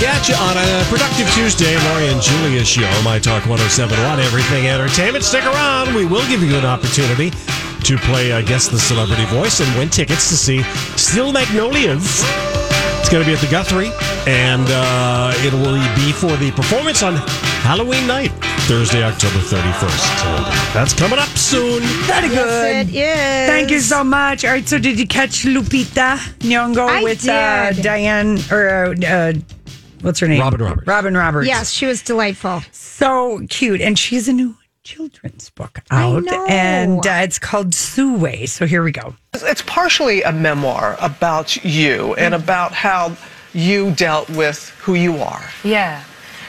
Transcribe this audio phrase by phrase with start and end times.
[0.00, 4.66] Back at you on a productive Tuesday, Lori and Julia show, My Talk 1071, Everything
[4.66, 5.22] Entertainment.
[5.22, 5.94] Stick around.
[5.94, 9.90] We will give you an opportunity to play uh, Guess the Celebrity Voice and win
[9.90, 10.62] tickets to see
[10.96, 12.22] Steel Magnolias.
[12.98, 13.90] It's going to be at the Guthrie,
[14.26, 17.16] and uh, it will be for the performance on
[17.60, 18.30] Halloween night,
[18.68, 20.24] Thursday, October 31st.
[20.24, 20.44] And
[20.74, 21.82] that's coming up soon.
[22.08, 22.88] Very good.
[22.88, 23.48] It is.
[23.50, 24.46] Thank you so much.
[24.46, 27.82] All right, so did you catch Lupita Nyong'o I with uh, did.
[27.82, 29.32] Diane or uh,
[30.02, 30.40] what's her name?
[30.40, 30.86] Robin Roberts.
[30.86, 31.46] Robin Roberts.
[31.46, 32.62] Yes, she was delightful.
[32.72, 36.46] so cute, and she's a new children's book I out, know.
[36.48, 38.48] and uh, it's called Sulwe.
[38.48, 39.14] So here we go.
[39.34, 43.16] It's partially a memoir about you and about how
[43.52, 45.44] you dealt with who you are.
[45.64, 46.02] Yeah.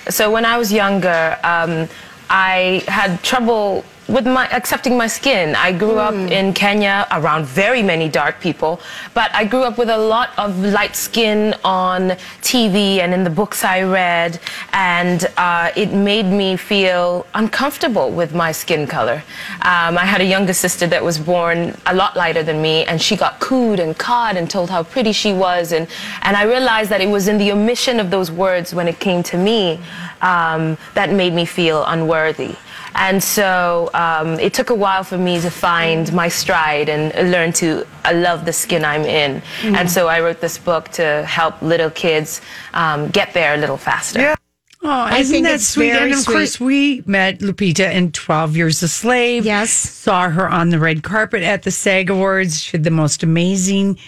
[0.09, 1.87] So when I was younger, um,
[2.29, 5.55] I had trouble with my accepting my skin.
[5.55, 8.81] I grew up in Kenya around very many dark people,
[9.13, 12.09] but I grew up with a lot of light skin on
[12.41, 14.39] TV and in the books I read,
[14.73, 19.23] and uh, it made me feel uncomfortable with my skin color.
[19.61, 23.01] Um, I had a younger sister that was born a lot lighter than me, and
[23.01, 25.87] she got cooed and cawed and told how pretty she was, and
[26.23, 29.23] and I realized that it was in the omission of those words when it came
[29.23, 29.79] to me
[30.21, 32.55] um, that made me feel unworthy.
[32.95, 37.53] And so um, it took a while for me to find my stride and learn
[37.53, 39.41] to uh, love the skin I'm in.
[39.63, 42.41] And so I wrote this book to help little kids
[42.73, 44.19] um, get there a little faster.
[44.19, 44.35] Yeah.
[44.83, 45.91] Oh, isn't that sweet?
[45.91, 49.45] and of course, we met Lupita in 12 Years a Slave.
[49.45, 49.71] Yes.
[49.71, 52.61] Saw her on the red carpet at the SAG Awards.
[52.61, 53.99] She had the most amazing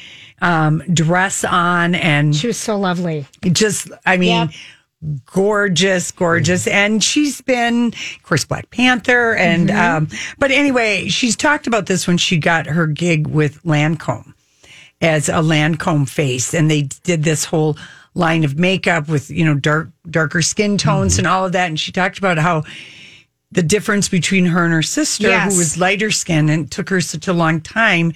[0.42, 3.28] um, dress on and She was so lovely.
[3.52, 4.50] just, I mean, Yep.
[5.26, 6.68] Gorgeous, gorgeous.
[6.68, 9.36] And she's been, of course, Black Panther.
[9.36, 14.34] And, um, but anyway, she's talked about this when she got her gig with Lancome
[15.02, 16.54] as a Lancome face.
[16.54, 17.78] And they did this whole
[18.16, 21.68] line of makeup with, you know, dark, darker skin tones and all of that.
[21.68, 22.64] And she talked about how
[23.52, 25.52] the difference between her and her sister, Yes.
[25.54, 28.14] who was lighter skinned and took her such a long time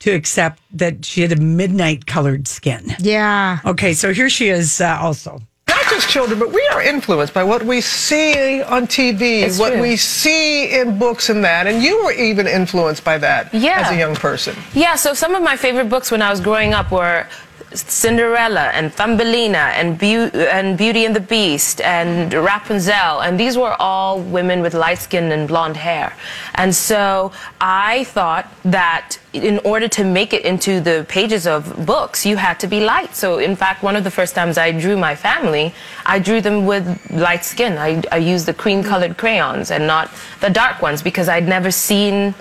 [0.00, 2.94] to accept that she had a midnight colored skin.
[2.98, 3.60] Yeah.
[3.64, 5.40] Okay, so here she is uh, also.
[5.84, 9.72] Not just children, but we are influenced by what we see on TV, It's what
[9.72, 9.82] true.
[9.82, 11.66] we see in books and that.
[11.66, 13.80] And you were even influenced by that Yeah.
[13.80, 14.56] as a young person.
[14.72, 17.26] Yeah, so some of my favorite books when I was growing up were
[17.74, 23.20] Cinderella and Thumbelina and, Beau- and Beauty and the Beast and Rapunzel.
[23.20, 26.14] And these were all women with light skin and blonde hair.
[26.54, 32.24] And so I thought that in order to make it into the pages of books,
[32.24, 33.16] you had to be light.
[33.16, 35.74] So, in fact, one of the first times I drew my family,
[36.06, 37.76] I drew them with light skin.
[37.78, 41.70] I, I used the cream colored crayons and not the dark ones because I'd never
[41.70, 42.34] seen.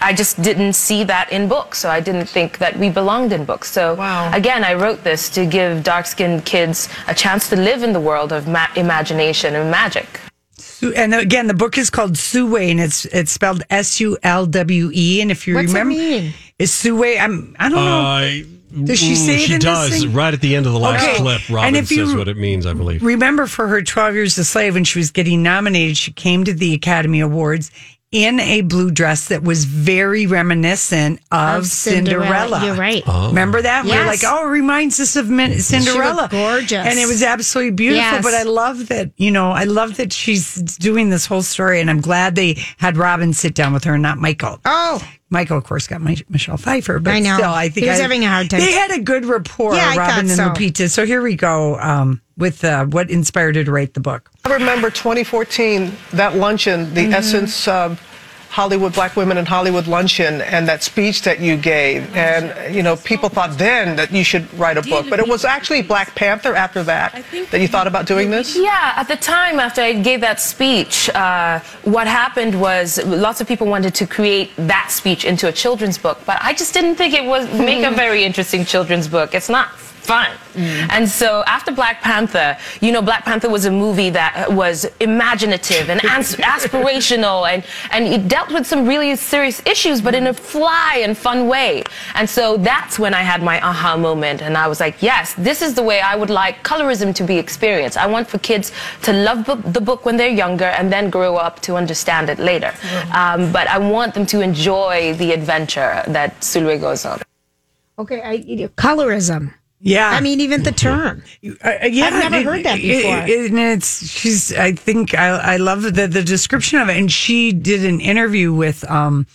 [0.00, 3.44] I just didn't see that in books, so I didn't think that we belonged in
[3.44, 3.70] books.
[3.70, 4.30] So Wow.
[4.32, 8.32] again, I wrote this to give dark-skinned kids a chance to live in the world
[8.32, 10.20] of ma- imagination and magic.
[10.96, 14.90] And again, the book is called Sulwe, and it's it's spelled S U L W
[14.94, 15.20] E.
[15.20, 16.32] And if you What's it remember, mean?
[16.58, 17.20] is Sulwe?
[17.20, 18.00] I'm I don't know.
[18.00, 20.00] Uh, Does she say it She in this does.
[20.02, 20.12] thing?
[20.14, 21.16] Right at the end of the last Okay.
[21.16, 23.02] clip, And Robin if you- says what it means, I believe.
[23.02, 26.54] Remember, for her 12 Years a Slave, when she was getting nominated, she came to
[26.54, 27.70] the Academy Awards
[28.12, 32.24] in a blue dress that was very reminiscent of, Of Cinderella.
[32.58, 32.66] Cinderella.
[32.66, 33.02] You're right.
[33.06, 33.28] Oh.
[33.28, 33.84] Remember that?
[33.84, 36.26] We We're like, oh, it reminds us of Min- Cinderella.
[36.28, 36.84] gorgeous.
[36.86, 38.02] And it was absolutely beautiful.
[38.02, 38.24] Yes.
[38.24, 41.80] But I love that, you know, I love that she's doing this whole story.
[41.80, 44.58] And I'm glad they had Robin sit down with her and not Michael.
[44.64, 45.00] Oh,
[45.32, 47.36] Michael, of course, got my, Michelle Pfeiffer, but I know.
[47.36, 48.58] still, I think He was I- having a hard time.
[48.58, 50.60] They had a good rapport, Yeah, I Robin and thought so.
[50.62, 50.90] Lupita.
[50.90, 54.30] So here we go um, with uh, what inspired her to write the book.
[54.44, 57.14] I remember 2014, that luncheon, the Mm-hmm.
[57.14, 58.00] essence of
[58.50, 62.12] Hollywood Black Women in Hollywood Luncheon and that speech that you gave.
[62.16, 65.06] And, you know, people thought then that you should write a book.
[65.08, 68.56] But it was actually Black Panther after that that you thought about doing this?
[68.56, 73.46] Yeah, at the time after I gave that speech, uh, what happened was lots of
[73.46, 77.14] people wanted to create that speech into a children's book, but I just didn't think
[77.14, 79.32] it was make a very interesting children's book.
[79.32, 79.68] It's not
[80.10, 80.30] fun.
[80.96, 82.48] And so after Black Panther,
[82.80, 87.60] you know, Black Panther was a movie that was imaginative and ans- aspirational and,
[87.94, 91.84] and it dealt with some really serious issues, but in a fly and fun way.
[92.18, 94.42] And so that's when I had my aha moment.
[94.42, 97.36] And I was like, yes, this is the way I would like colorism to be
[97.46, 97.96] experienced.
[97.96, 98.72] I want for kids
[99.02, 102.38] to love bu- the book when they're younger and then grow up to understand it
[102.40, 102.72] later.
[103.14, 107.20] Um, but I want them to enjoy the adventure that Sulwe goes on.
[108.00, 108.38] Okay, I,
[108.76, 109.54] colorism.
[109.82, 110.10] Yeah.
[110.10, 111.22] I mean, even the term.
[111.42, 113.16] Uh, yeah, I've never it- heard that before.
[113.26, 114.52] it- and it's she's.
[114.54, 116.96] I think I, I love the the description of it.
[116.98, 119.26] And she did an interview with um,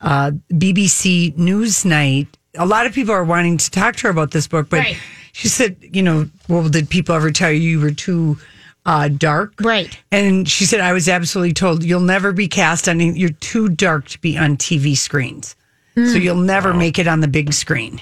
[0.00, 2.26] uh, BBC Newsnight.
[2.56, 4.96] A lot of people are wanting to talk to her about this book, but Right.
[5.32, 8.36] she said, you know, well, did people ever tell you you were too
[8.84, 9.54] uh, dark?
[9.60, 9.98] Right.
[10.10, 13.00] And she said, I was absolutely told you'll never be cast on.
[13.00, 15.54] You're too dark to be on TV screens,
[15.94, 16.22] so Mm.
[16.22, 18.00] you'll never make it on the big screen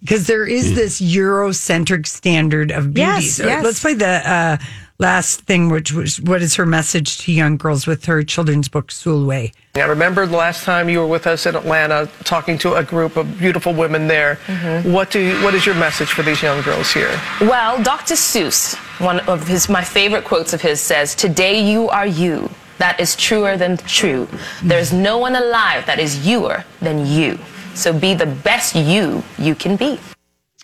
[0.00, 0.74] because there is mm.
[0.74, 3.10] this Eurocentric standard of beauty.
[3.10, 3.64] Yes, So yes.
[3.64, 4.56] Let's play the uh,
[4.98, 8.88] last thing, which was what is her message to young girls with her children's book,
[8.88, 9.52] Sulwe.
[9.74, 13.16] I remember the last time you were with us in Atlanta talking to a group
[13.16, 14.36] of beautiful women there.
[14.46, 14.92] Mm-hmm.
[14.92, 17.20] What do you, what is your message for these young girls here?
[17.40, 18.14] Well, Dr.
[18.14, 22.50] Seuss, one of his my favorite quotes of his says, "Today you are you.
[22.78, 24.26] That is truer than true.
[24.26, 24.68] Hmm.
[24.68, 27.38] There's no one alive that is youer than you.
[27.76, 29.98] So be the best you you can be."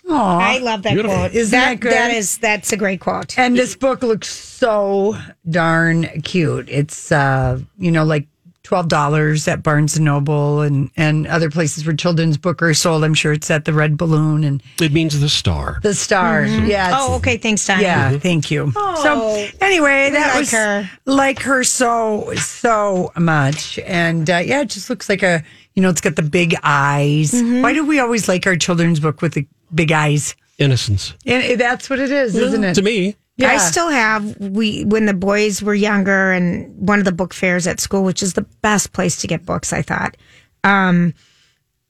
[0.05, 1.15] Aww, I love that Beautiful.
[1.17, 1.31] quote.
[1.33, 1.93] Isn't that good?
[1.93, 3.37] That is that's a great quote.
[3.39, 5.15] And this book looks so
[5.49, 6.67] darn cute.
[6.69, 8.27] It's uh, you know, like
[8.63, 13.05] twelve dollars at Barnes and Noble and and other places where children's book are sold.
[13.05, 15.79] I'm sure it's at the Red Balloon and It means the star.
[15.83, 16.43] the Star.
[16.45, 16.91] Yeah.
[16.93, 17.37] Oh, okay.
[17.37, 17.83] Thanks, Donnie.
[17.83, 18.73] Yeah, thank you.
[18.73, 20.89] so anyway, that like was her.
[21.05, 25.43] like her so so much, and uh, yeah, it just looks like a
[25.75, 27.33] you know, it's got the big eyes.
[27.33, 30.35] Why do we always like our children's book with the big eyes?
[30.59, 31.13] Innocence.
[31.25, 32.75] And that's what it is, isn't it?
[32.75, 33.49] To me, Yeah.
[33.49, 37.65] I still have we when the boys were younger and one of the book fairs
[37.65, 40.15] at school, which is the best place to get books, I thought.
[40.63, 41.13] Um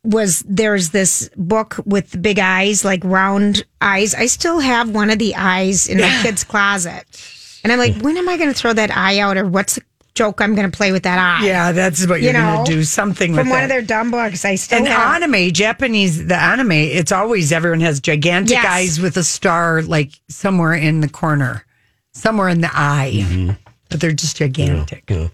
[0.05, 4.13] was there's this book with the big eyes, like round eyes.
[4.13, 7.05] I still have one of the eyes in my kid's closet.
[7.63, 9.81] And I'm like, when am I gonna throw that eye out or what's the
[10.15, 11.45] joke I'm gonna play with that eye?
[11.45, 12.83] Yeah, that's what You you're know, going to do.
[12.83, 13.39] Something with.
[13.41, 13.65] From with one it.
[13.65, 14.45] of their dumb books.
[14.45, 18.65] I still and have anime, Japanese, the anime, it's always everyone has gigantic Yes.
[18.65, 21.65] eyes with a star like somewhere in the corner,
[22.13, 23.51] somewhere in the eye, mm-hmm.
[23.89, 25.03] but they're just gigantic.
[25.09, 25.27] yeah.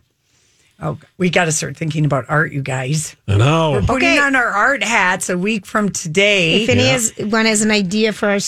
[0.82, 3.18] Oh, we got to start thinking about art, you guys.
[3.28, 3.72] I know.
[3.72, 4.18] We're Putting Okay.
[4.20, 6.64] on our art hats a week from today.
[6.64, 8.40] if any has one has an idea for a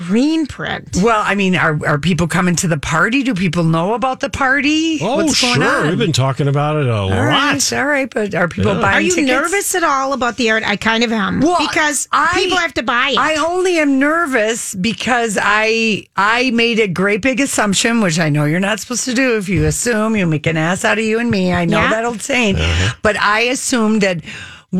[0.00, 0.96] screen print.
[1.02, 3.22] well, I mean, are are people coming to the party?
[3.22, 4.98] Do people know about the party?
[5.02, 5.82] Oh, What's going sure.
[5.82, 5.88] on?
[5.88, 7.18] We've been talking about it a all lot.
[7.18, 8.80] right, all right, but are people Yeah.
[8.80, 9.28] buying Are you tickets?
[9.30, 10.62] nervous at all about the art?
[10.66, 11.40] I kind of am.
[11.40, 13.18] Well, because I- people have to buy it.
[13.18, 18.46] I only am nervous because I I made a great big assumption, which I know
[18.46, 19.36] you're not supposed to do.
[19.36, 21.52] If you assume, you make an ass out of you and me.
[21.52, 21.90] I know Yeah.
[21.90, 22.94] that old saying, uh-huh.
[23.02, 24.20] but I assumed that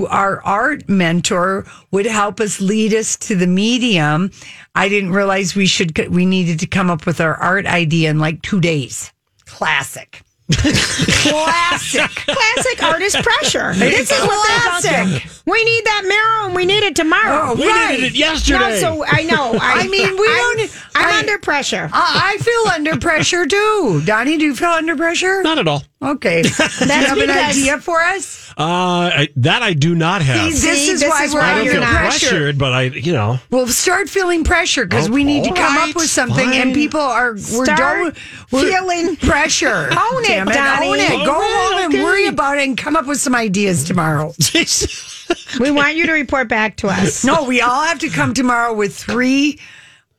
[0.08, 4.30] our art mentor would help us lead us to the medium.
[4.74, 8.18] I didn't realize we should we needed to come up with our art idea in
[8.18, 9.12] like two days.
[9.46, 10.22] Classic.
[10.52, 12.10] Classic.
[12.10, 13.72] Classic artist pressure.
[13.74, 15.42] this is what they're about to- Classic.
[15.46, 17.50] We need that mirror and we need it tomorrow.
[17.52, 17.92] Oh, We right.
[17.92, 18.58] needed it yesterday.
[18.58, 19.52] No, so I know.
[19.60, 21.88] I, I mean, we I'm, don't- I'm I- under pressure.
[21.92, 24.02] I I feel under pressure too.
[24.04, 25.42] Donnie, do you feel under pressure?
[25.42, 25.82] Not at all.
[26.02, 26.42] Okay.
[26.42, 28.41] do you have an idea for us?
[28.58, 30.52] Uh, I, that I do not have.
[30.52, 32.28] See, this See, is this why is we're why I don't you're feel not- pressure.
[32.28, 35.76] pressured, but I, you know, Well, start feeling pressure because we need to all come
[35.76, 38.16] right, up with something, and people are we're Start don't
[38.50, 39.88] we're feeling- pressure.
[39.90, 40.88] Own it, Damn Donnie.
[40.88, 41.08] Own it.
[41.24, 42.02] Go All right, home and okay.
[42.04, 44.34] worry about it, and come up with some ideas tomorrow.
[45.60, 47.24] we want you to report back to us.
[47.24, 49.58] no, we all have to come tomorrow with three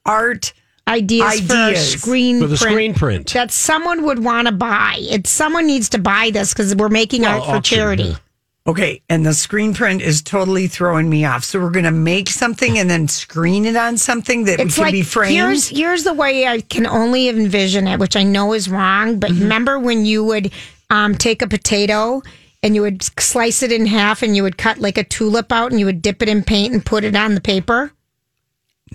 [0.05, 0.53] art.
[0.85, 1.93] Ideas, for a Ideas.
[1.93, 3.33] screen For the print screen print.
[3.33, 4.95] that someone would want to buy.
[4.99, 8.03] It's someone needs to buy this because we're making Well, art for auction, charity.
[8.03, 8.15] yeah.
[8.65, 11.43] Okay, and the screen print is totally throwing me off.
[11.43, 14.83] So we're going to make something and then screen it on something that It's can
[14.85, 15.33] like be framed.
[15.35, 19.19] here's here's the way I can only envision it, which I know is wrong.
[19.19, 19.41] But Mm-hmm.
[19.41, 20.53] remember when you would
[20.89, 22.21] um, take a potato
[22.61, 25.71] and you would slice it in half and you would cut like a tulip out
[25.71, 27.91] and you would dip it in paint and put it on the paper.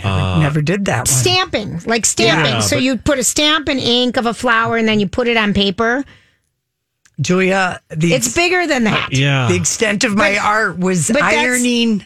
[0.02, 1.06] never, never did that one.
[1.06, 2.54] Stamping, like stamping.
[2.54, 5.06] Yeah, so but- you put a stamp and ink of a flower and then you
[5.08, 6.04] put it on paper.
[7.20, 9.06] Julia, the It's bigger than that.
[9.06, 9.48] Uh, yeah.
[9.48, 12.04] the extent of my But- art was ironing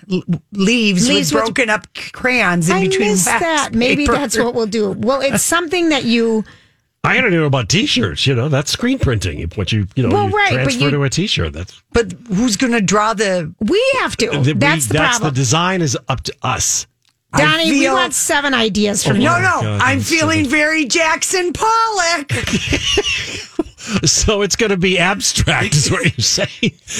[0.52, 3.74] leaves, Leaves with with- broken up crayons in I between missed wax that.
[3.74, 4.12] Maybe paper.
[4.18, 4.90] that's what we'll do.
[4.92, 6.44] Well, it's something that you.
[7.04, 8.26] I gotta know about T-shirts.
[8.28, 9.42] You know, that's screen printing.
[9.56, 11.52] What you you know Well, you right, but transfer you- to a T-shirt.
[11.52, 13.52] That's But who's going to draw the?
[13.58, 14.28] We have to.
[14.28, 15.34] Uh, the, we- that's the that's problem.
[15.34, 16.86] the design is up to us.
[17.34, 19.24] I Donnie, we want seven ideas from Oh, you.
[19.24, 22.30] No, no, God, I'm feeling so- very Jackson Pollock.
[24.04, 26.72] So it's gonna be abstract, is what you're saying.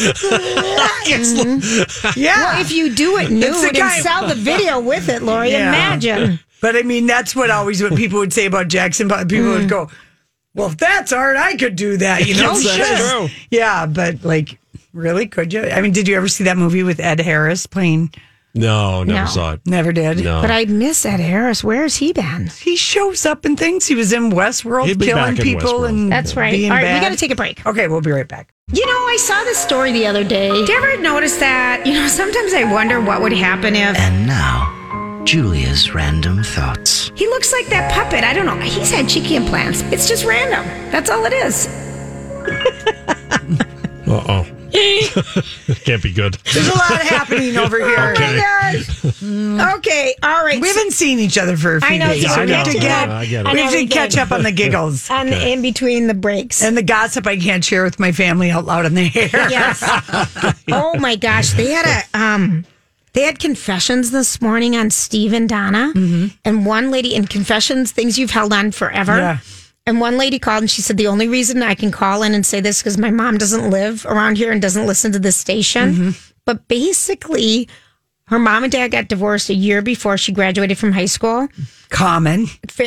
[2.16, 2.54] Yeah.
[2.54, 5.50] Well, if you do it It's the nude and sell the video with it, Lori,
[5.50, 5.68] Yeah.
[5.68, 6.40] imagine.
[6.60, 9.08] But I mean, that's what always what people would say about Jackson.
[9.08, 9.58] But people Mm.
[9.60, 9.90] would go,
[10.54, 13.28] "Well, if that's art, I could do that." You know, That's- that's true.
[13.50, 14.58] Yeah, but like,
[14.92, 15.64] really, could you?
[15.64, 18.12] I mean, did you ever see that movie with Ed Harris playing?
[18.54, 19.26] No, never No.
[19.26, 19.60] saw it.
[19.64, 20.22] Never did.
[20.22, 20.42] No.
[20.42, 21.64] But I miss Ed Harris.
[21.64, 22.48] Where has he been?
[22.60, 23.86] He shows up in things.
[23.86, 25.88] He was in Westworld, He'd be killing back in people, Westworld.
[25.88, 26.52] and That's right.
[26.52, 27.02] being All right, we bad.
[27.02, 27.64] got to take a break.
[27.66, 28.52] Okay, we'll be right back.
[28.72, 30.50] You know, I saw this story the other day.
[30.50, 31.86] Did you ever notice that?
[31.86, 37.10] You know, sometimes I wonder what would happen if And now, Julia's random thoughts.
[37.14, 38.22] he looks like that puppet.
[38.24, 38.56] I don't know.
[38.58, 39.80] He's had cheeky implants.
[39.92, 40.64] It's just random.
[40.90, 41.68] That's all it is.
[44.04, 44.46] Uh oh.
[45.84, 46.34] Can't be good.
[46.52, 48.14] There's a lot happening over here.
[48.22, 48.40] Okay.
[49.24, 50.60] Oh Okay, all right.
[50.60, 52.22] We haven't seen each other for a few I know, days.
[52.22, 52.72] so so I we have know.
[52.72, 53.52] to get, Yeah, I get it.
[53.52, 56.62] we I have to catch up on the giggles on in between the breaks.
[56.62, 59.50] and the gossip I can't share with my family out loud in the air.
[59.50, 59.82] Yes.
[60.70, 62.64] oh my gosh, they had a um
[63.12, 65.92] they had confessions this morning on Steve and Donna.
[66.44, 69.16] And one lady in confessions, things you've held on forever.
[69.16, 69.38] Yeah.
[69.86, 72.46] And one lady called and she said, The only reason I can call in and
[72.46, 76.14] say this because my mom doesn't live around here and doesn't listen to this station.
[76.44, 77.68] But basically,
[78.26, 81.48] her mom and dad got divorced a year before she graduated from high school.
[81.90, 82.46] Common.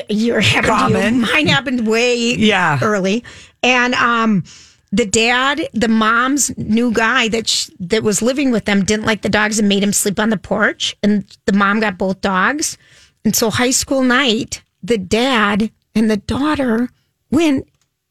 [0.10, 0.66] Your happened.
[0.68, 1.22] Common.
[1.34, 2.80] Mine happened way Yeah.
[2.82, 3.24] early.
[3.62, 4.44] And um,
[4.92, 9.22] the dad, the mom's new guy that sh- that was living with them didn't like
[9.22, 10.96] the dogs and made him sleep on the porch.
[11.04, 12.78] And the mom got both dogs.
[13.26, 16.90] And so high school night, the dad and the daughter
[17.32, 17.68] went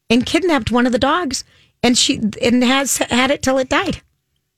[0.09, 1.43] and kidnapped one of the dogs,
[1.83, 4.01] and she and has had it till it died.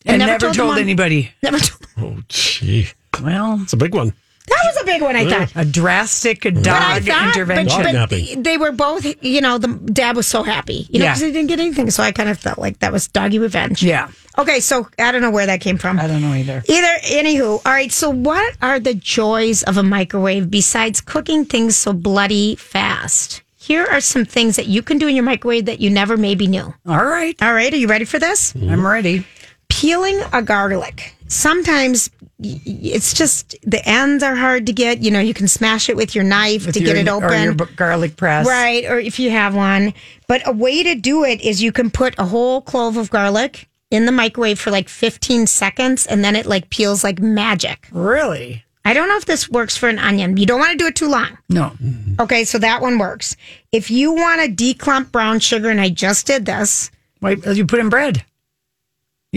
[0.05, 1.31] And, never, the told, mom- anybody.
[1.43, 1.81] Never told.
[1.97, 2.87] Oh, gee.
[3.21, 4.13] Well, It's a big one.
[4.47, 5.15] That was a big one.
[5.15, 5.29] I mm.
[5.49, 5.61] thought.
[5.61, 7.83] a drastic dog But I thought, intervention.
[7.83, 11.05] But, Dog but they were both, you know, the dad was so happy, you know,
[11.05, 11.11] Yeah.
[11.13, 11.91] because he didn't get anything.
[11.91, 13.83] So I kind of felt like that was doggy revenge.
[13.83, 14.09] yeah.
[14.37, 15.99] Okay, so I don't know where that came from.
[15.99, 16.63] I don't know either.
[16.69, 17.91] Either, anywho, all right.
[17.91, 23.41] So, what are the joys of a microwave besides cooking things so bloody fast?
[23.57, 26.45] Here are some things that you can do in your microwave that you never maybe
[26.47, 26.71] knew.
[26.87, 27.35] All right.
[27.41, 28.53] All right, are you ready for this?
[28.55, 29.25] I'm ready.
[29.69, 31.15] peeling a garlic.
[31.27, 35.01] Sometimes y- y- it's just the ends are hard to get.
[35.01, 37.25] You know, you can smash it with your knife With to your, get it Or
[37.25, 37.43] open.
[37.43, 38.47] your garlic press.
[38.47, 39.93] Right, or if you have one.
[40.27, 43.67] But a way to do it is you can put a whole clove of garlic
[43.89, 47.87] in the microwave for like 15 seconds and then it like peels like magic.
[47.91, 48.63] Really?
[48.85, 50.37] I don't know if this works for an onion.
[50.37, 51.37] You don't want to do it too long.
[51.49, 51.73] No.
[52.21, 53.35] Okay, so that one works.
[53.73, 56.89] If you want to declump brown sugar, and I just did this,
[57.21, 58.23] Wait, you put in bread.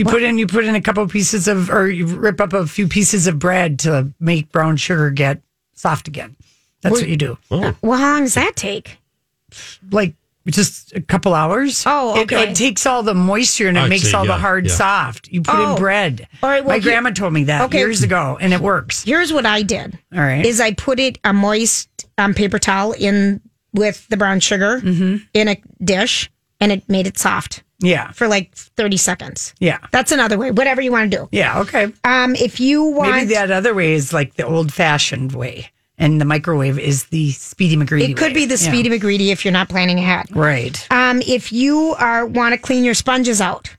[0.00, 2.66] You put in you put in a couple pieces of or you rip up a
[2.66, 5.42] few pieces of bread to make brown sugar get
[5.75, 6.37] soft again.
[6.83, 7.37] That's what you do.
[7.50, 8.99] well, how long does that take?
[9.90, 10.14] Like
[10.47, 11.85] just a couple hours.
[11.87, 12.50] Oh, okay.
[12.50, 14.73] It, takes all the moisture and it I makes see, all the hard yeah.
[14.73, 15.28] soft.
[15.28, 15.73] You put Oh.
[15.75, 16.26] in bread.
[16.42, 17.78] All right, well, My here- grandma told me that Okay.
[17.78, 19.04] years ago, and it works.
[19.04, 19.99] Here's what I did.
[20.14, 20.45] All right.
[20.45, 23.40] Is I put it a moist um, paper towel in
[23.75, 25.16] with the brown sugar Mm-hmm.
[25.35, 28.12] in a dish, and it made it soft yeah.
[28.12, 29.54] for like 30 seconds.
[29.58, 29.78] Yeah.
[29.90, 30.50] That's another way.
[30.50, 31.28] Whatever you want to do.
[31.32, 31.60] Yeah.
[31.60, 31.92] Okay.
[32.04, 36.20] Um, if you want, Maybe that other way is like the old fashioned way, and
[36.20, 38.10] the microwave is the Speedy McGreedy.
[38.10, 38.34] it could way.
[38.34, 38.70] be the Yeah.
[38.70, 40.26] Speedy McGreedy if you're not planning ahead.
[40.34, 40.87] Right.
[40.90, 43.75] Um, if you are want to clean your sponges out,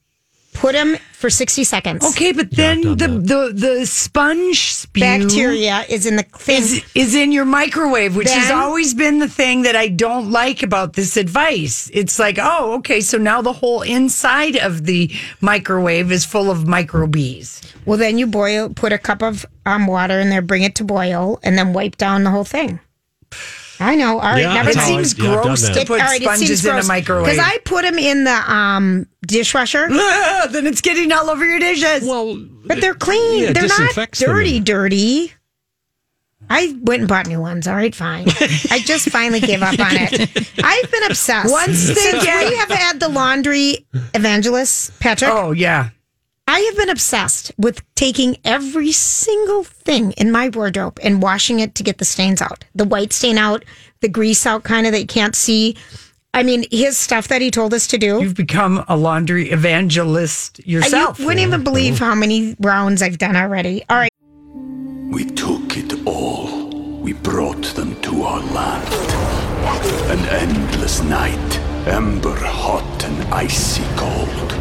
[0.54, 2.04] put them for 60 seconds.
[2.06, 6.62] Okay, but then the, the the sponge spew Bacteria is in the thing.
[6.62, 10.32] is is in your microwave, which has Then- always been the thing that I don't
[10.32, 11.90] like about this advice.
[11.94, 16.68] It's like, oh, okay, so now the whole inside of the microwave is full of
[16.68, 17.62] microbees.
[17.86, 20.84] Well, then you boil, put a cup of um, water in there, bring it to
[20.84, 22.80] boil, and then wipe down the whole thing.
[23.82, 24.20] I know.
[24.20, 24.92] All right, Yeah, never It That's mind.
[24.92, 25.74] always- seems yeah, I've done gross that.
[25.74, 27.26] to It- put sponges in a microwave.
[27.26, 31.60] because I put them in the um, dishwasher, Ugh, then it's getting all over your
[31.60, 32.08] dishes.
[32.08, 33.44] Well, but they're clean.
[33.44, 34.30] Yeah, they're not disinfects them.
[34.30, 35.34] dirty, dirty.
[36.50, 37.66] I went and bought new ones.
[37.68, 38.26] All right, fine.
[38.70, 40.14] I just finally gave up on it.
[40.64, 41.50] I've been obsessed.
[41.52, 45.90] Once they Since get- we have had the laundry evangelist, Patrick, oh yeah,
[46.52, 51.76] I have been obsessed with taking every single thing in my wardrobe and washing it
[51.76, 53.64] to get the stains out, the white stain out,
[54.02, 55.78] the grease out, kind of that you can't see.
[56.34, 58.22] I mean, his stuff that he told us to do.
[58.22, 61.20] You've become a laundry evangelist yourself.
[61.20, 63.86] You wouldn't even believe how many rounds I've done already.
[63.90, 64.12] All right.
[65.10, 66.68] We took it all.
[67.00, 68.94] We brought them to our land.
[70.12, 74.61] An endless night, ember hot and icy cold.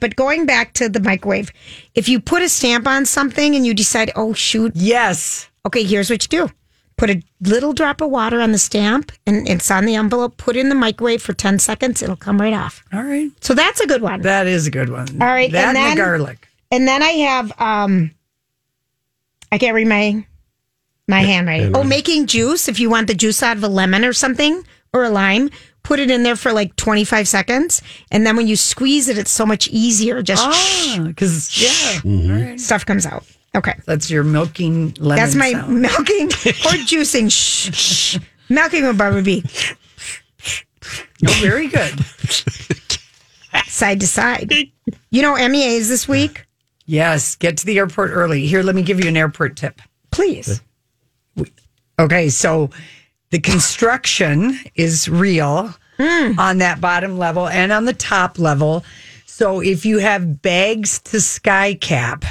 [0.00, 1.52] But going back to the microwave,
[1.94, 4.72] if you put a stamp on something and you decide, oh, shoot.
[4.74, 5.48] Yes.
[5.64, 6.52] Okay, here's what you do
[6.96, 10.56] put a little drop of water on the stamp and it's on the envelope, put
[10.56, 12.82] it in the microwave for 10 seconds, it'll come right off.
[12.92, 13.30] All right.
[13.40, 14.22] So that's a good one.
[14.22, 15.20] That is a good one.
[15.20, 15.52] All right.
[15.52, 16.48] That and and, then, the garlic.
[16.70, 18.12] And then I have, um,
[19.52, 20.24] I can't read my
[21.08, 21.76] my handwriting.
[21.76, 22.68] Oh, making juice.
[22.68, 25.50] If you want the juice out of a lemon or something or a lime,
[25.86, 27.80] put it in there for like 25 seconds.
[28.10, 30.20] And then when you squeeze it, it's so much easier.
[30.20, 33.24] Just Ah, because yeah, stuff comes out.
[33.54, 33.74] Okay.
[33.86, 35.16] that's your milking lemon.
[35.16, 35.80] That's my sound.
[35.80, 36.26] milking
[36.66, 37.30] or juicing.
[37.30, 38.18] Shh, shh.
[38.48, 39.44] Milking with Barbara B.
[41.26, 41.94] Oh, very good.
[43.66, 44.52] Side to side.
[45.10, 46.46] You know, MEAs this week?
[46.84, 48.46] Yes, get to the airport early.
[48.46, 49.80] Here, let me give you an airport tip.
[50.10, 50.60] Please.
[51.98, 52.70] Okay, so
[53.30, 58.84] the construction is real on that bottom level and on the top level.
[59.24, 62.24] So if you have bags to sky cap,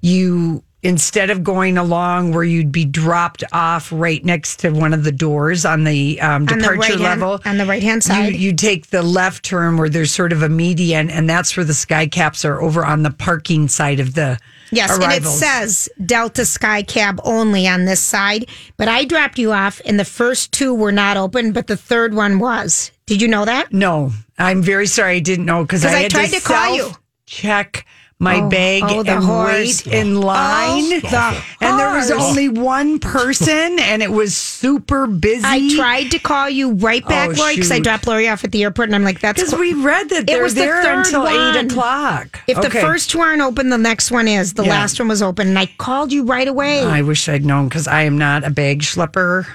[0.00, 5.02] you instead of going along where you'd be dropped off right next to one of
[5.02, 8.34] the doors on the um, On the departure right-hand- level on the right-hand side.
[8.34, 11.64] you, you take the left turn where there's sort of a median and that's where
[11.64, 14.38] the sky caps are over on the parking side of the
[14.70, 18.48] Yes, and it says Delta Sky Cap only on this side.
[18.76, 22.14] But I dropped you off, and the first two were not open, but the third
[22.14, 22.90] one was.
[23.06, 23.72] Did you know that?
[23.72, 25.16] No, I'm very sorry.
[25.16, 26.90] I didn't know because I, I tried to call you.
[27.26, 27.86] Check
[28.18, 29.84] my Oh, bag oh, and horse.
[29.84, 34.34] wait in oh, line, Oh, the and there was only one person, and it was
[34.34, 35.42] super busy.
[35.44, 38.42] I tried to call you right oh, back, Oh, Lori, because I dropped Lori off
[38.42, 39.60] at the airport, and I'm like, "That's because cool.
[39.60, 41.56] we read that It they're was the there third until one.
[41.56, 42.40] eight o'clock.
[42.46, 44.54] If the first two aren't open, the next one is.
[44.54, 44.70] The Yeah.
[44.70, 46.84] last one was open, and I called you right away.
[46.84, 49.46] I wish I'd known because I am not a bag schlepper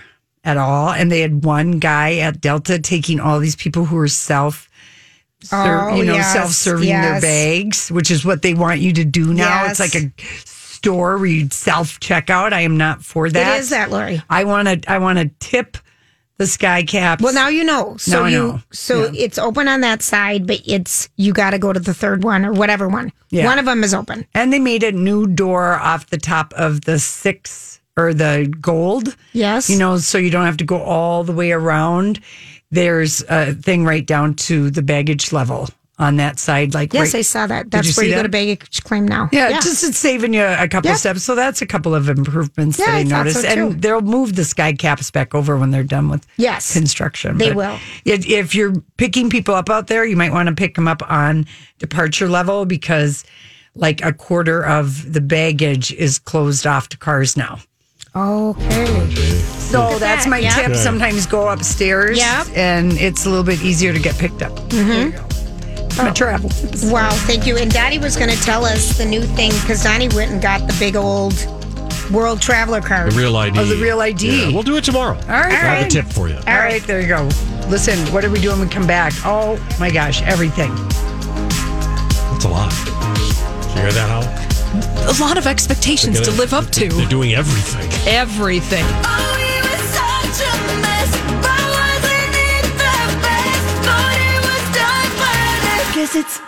[0.44, 0.90] at all.
[0.92, 4.68] And they had one guy at Delta taking all these people who were self.
[5.52, 9.34] Oh, you know, yes, self-serving their bags, which is what they want you to do
[9.34, 9.66] now.
[9.68, 10.12] It's like a
[10.46, 12.54] store where you self checkout.
[12.54, 13.58] I am not for that.
[13.58, 14.22] It is that, Lori.
[14.30, 14.92] I want to.
[14.92, 15.78] I want to tip
[16.38, 17.22] the sky caps.
[17.24, 17.98] Well, now you know.
[17.98, 18.60] So Now you know.
[18.72, 19.12] so Yeah.
[19.26, 22.46] it's open on that side, but it's you got to go to the third one
[22.46, 23.12] or whatever one.
[23.30, 23.46] Yeah.
[23.46, 24.26] One of them is open.
[24.34, 29.16] and they made a new door off the top of the six or the gold.
[29.34, 29.70] Yes.
[29.70, 32.20] You know, so you don't have to go all the way around.
[32.72, 36.74] There's a thing right down to the baggage level on that side.
[36.74, 37.70] Like, Yes, right- I saw that.
[37.70, 38.24] That's you where you go that?
[38.24, 39.30] to baggage claim now.
[39.32, 40.96] Yeah, just it's saving you a couple Yeah.
[40.96, 41.22] steps.
[41.24, 43.42] So that's a couple of improvements Yeah, that I, I noticed.
[43.42, 46.74] so, and they'll move the sky caps back over when they're done with Yes.
[46.74, 47.38] construction.
[47.38, 47.80] They But will.
[48.06, 51.46] If you're picking people up out there, you might want to pick them up on
[51.78, 53.24] departure level because
[53.76, 57.60] like a quarter of the baggage is closed off to cars now.
[58.14, 58.86] Okay.
[59.72, 60.50] So that's my yeah.
[60.68, 60.76] tip.
[60.76, 62.48] Sometimes go upstairs Yep.
[62.56, 64.52] and it's a little bit easier to get picked up.
[64.70, 65.18] Mm-hmm.
[65.98, 66.50] My travel.
[66.92, 67.58] Wow, thank you.
[67.58, 70.68] And Donnie was going to tell us the new thing because Donnie went and got
[70.68, 71.34] the big old
[72.12, 73.12] World Traveler card.
[73.12, 73.58] The real ID.
[73.60, 74.44] Oh, the real ID.
[74.46, 75.16] Yeah, we'll do it tomorrow.
[75.16, 75.52] All right.
[75.52, 76.36] I have a tip for you.
[76.36, 77.30] All right, there you go.
[77.70, 79.14] Listen, what are we doing when we come back?
[79.24, 80.74] Oh my gosh, everything.
[82.32, 82.72] That's a lot.
[82.84, 84.24] Did you hear that, Hal?
[84.74, 86.88] A lot of expectations They're to gonna- live up to.
[86.90, 87.90] They're doing everything.
[88.08, 88.86] Everything.
[95.94, 96.40] Guess it's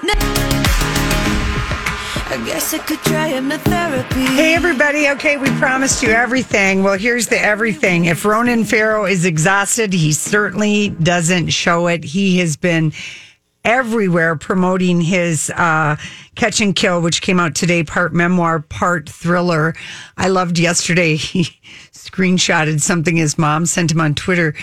[2.25, 4.25] I guess I could try hypnotherapy.
[4.36, 5.09] Hey, everybody.
[5.09, 6.81] Okay, we promised you everything.
[6.81, 8.05] Well, here's the everything.
[8.05, 12.03] If Ronan Farrow is exhausted, he certainly doesn't show it.
[12.03, 12.93] He has been
[13.63, 15.95] everywhere promoting his uh,
[16.36, 19.76] Catch and Kill, which came out today, part memoir, part thriller.
[20.17, 21.17] I loved yesterday.
[21.34, 21.49] He
[21.93, 24.54] screenshotted something his mom sent him on Twitter.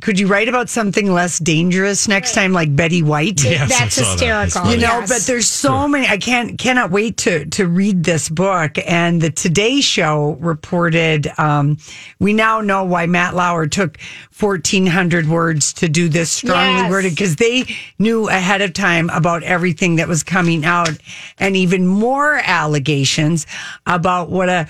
[0.00, 3.44] Could you write about something less dangerous next time, like Betty White?
[3.44, 4.44] Yes, That's saw that.
[4.46, 4.70] hysterical.
[4.72, 5.08] You know, Yes.
[5.08, 6.08] but there's so many.
[6.08, 8.72] I can't cannot wait to to read this book.
[8.86, 11.78] And the Today Show reported um,
[12.18, 13.98] we now know why Matt Lauer took
[14.36, 16.90] 1,400 words to do this strongly Yes.
[16.90, 17.64] worded because they
[18.00, 20.90] knew ahead of time about everything that was coming out,
[21.38, 23.46] and even more allegations
[23.86, 24.66] about what a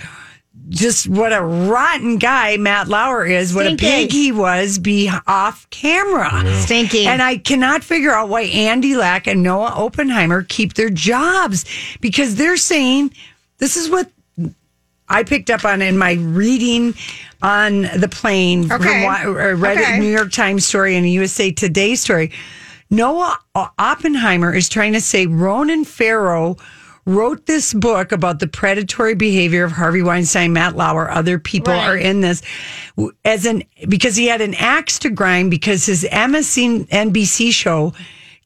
[0.68, 3.86] just what a rotten guy Matt Lauer is, what Stinky.
[3.86, 6.30] a pig he was be off camera.
[6.62, 7.06] Stinky.
[7.06, 11.64] And I cannot figure out why Andy Lack and Noah Oppenheimer keep their jobs
[12.00, 13.12] because they're saying
[13.58, 14.10] this is what
[15.08, 16.94] I picked up on in my reading
[17.42, 19.06] on the plane Okay.
[19.54, 19.96] read Okay.
[19.96, 22.32] a New York Times story and a USA Today story.
[22.90, 23.38] Noah
[23.78, 26.56] Oppenheimer is trying to say Ronan Farrow
[27.06, 31.86] wrote this book about the predatory behavior of Harvey Weinstein, Matt Lauer, other people Right.
[31.88, 32.42] are in this
[33.24, 37.92] as an because he had an axe to grind because his MSNBC show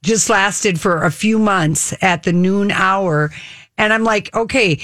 [0.03, 3.31] just lasted for a few months at the noon hour,
[3.77, 4.81] and I'm like, okay,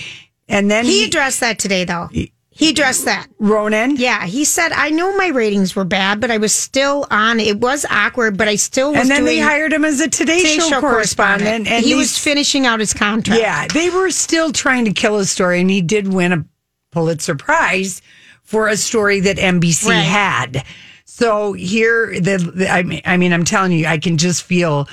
[0.48, 2.08] and then He addressed that today, though.
[2.12, 3.26] He addressed that.
[3.38, 3.96] Ronan.
[3.96, 7.40] Yeah, he said, I know my ratings were bad, but I was still on.
[7.40, 10.08] It was awkward, but I still was And then they doing hired him as a
[10.08, 13.40] Today, Show, correspondent, and he they- was finishing out his contract.
[13.40, 16.44] Yeah, they were still trying to kill his story, and he did win a
[16.92, 18.00] Pulitzer Prize
[18.42, 20.00] for a story that NBC Right.
[20.02, 20.64] had.
[21.06, 24.88] So here, the, the I mean, I mean, I'm telling you, I can just feel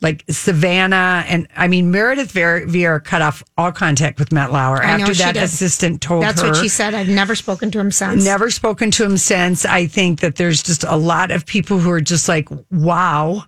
[0.00, 4.96] like Savannah and I mean Meredith Vieira cut off all contact with Matt Lauer I
[4.96, 5.42] know after that did.
[5.42, 6.48] assistant told That's her.
[6.48, 6.94] what she said.
[6.94, 8.24] I've never spoken to him since.
[8.24, 9.64] Never spoken to him since.
[9.64, 13.44] I think that there's just a lot of people who are just like, wow,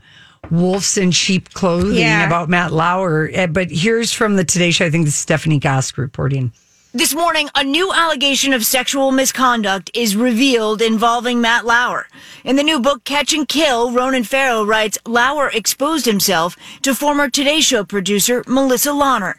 [0.51, 2.27] wolves in sheep clothing Yeah.
[2.27, 3.31] about Matt Lauer.
[3.33, 4.87] Eh, But here's from the Today Show.
[4.87, 6.53] I think this is Stephanie Gosk reporting.
[6.93, 12.09] This morning, a new allegation of sexual misconduct is revealed involving Matt Lauer.
[12.43, 17.31] In the new book, Catch and Kill, Ronan Farrow writes Lauer exposed himself to former
[17.31, 19.37] Today Show producer Melissa Lonner.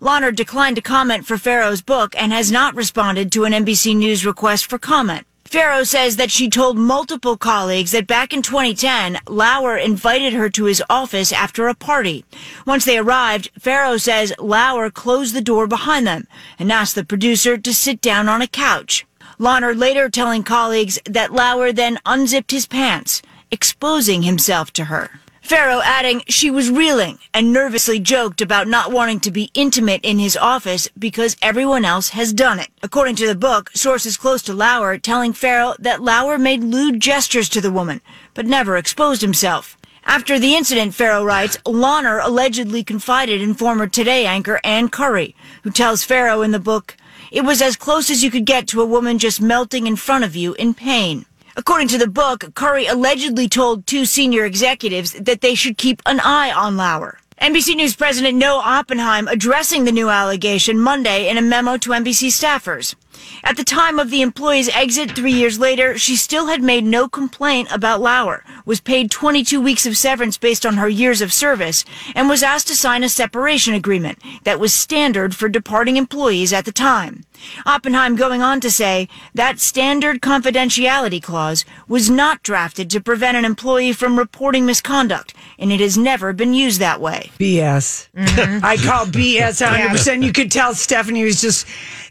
[0.00, 4.26] Lonner declined to comment for Farrow's book and has not responded to an NBC News
[4.26, 5.26] request for comment.
[5.50, 10.66] Farrow says that she told multiple colleagues that back in 2010, Lauer invited her to
[10.66, 12.24] his office after a party.
[12.64, 17.58] Once they arrived, Farrow says Lauer closed the door behind them and asked the producer
[17.58, 19.04] to sit down on a couch.
[19.40, 25.18] Lonner later telling colleagues that Lauer then unzipped his pants, exposing himself to her.
[25.50, 30.20] Farrow adding she was reeling and nervously joked about not wanting to be intimate in
[30.20, 32.68] his office because everyone else has done it.
[32.84, 37.48] According to the book, sources close to Lauer telling Farrow that Lauer made lewd gestures
[37.48, 38.00] to the woman,
[38.32, 39.76] but never exposed himself.
[40.04, 45.34] After the incident, Farrow writes, Lonner allegedly confided in former Today anchor Ann Curry,
[45.64, 46.96] who tells Farrow in the book,
[47.32, 50.22] it was as close as you could get to a woman just melting in front
[50.22, 51.26] of you in pain.
[51.56, 56.20] According to the book, Curry allegedly told two senior executives that they should keep an
[56.20, 57.18] eye on Lauer.
[57.40, 62.28] NBC News President Noah Oppenheim addressing the new allegation Monday in a memo to NBC
[62.28, 62.94] staffers.
[63.42, 67.08] At the time of the employee's exit three years later, she still had made no
[67.08, 71.84] complaint about Lauer, was paid 22 weeks of severance based on her years of service,
[72.14, 76.64] and was asked to sign a separation agreement that was standard for departing employees at
[76.64, 77.24] the time.
[77.64, 83.44] Oppenheim going on to say that standard confidentiality clause was not drafted to prevent an
[83.44, 87.30] employee from reporting misconduct, and it has never been used that way.
[87.38, 88.08] BS.
[88.14, 88.64] Mm-hmm.
[88.64, 90.22] I call BS 100%.
[90.22, 91.66] You could tell Stephanie was just,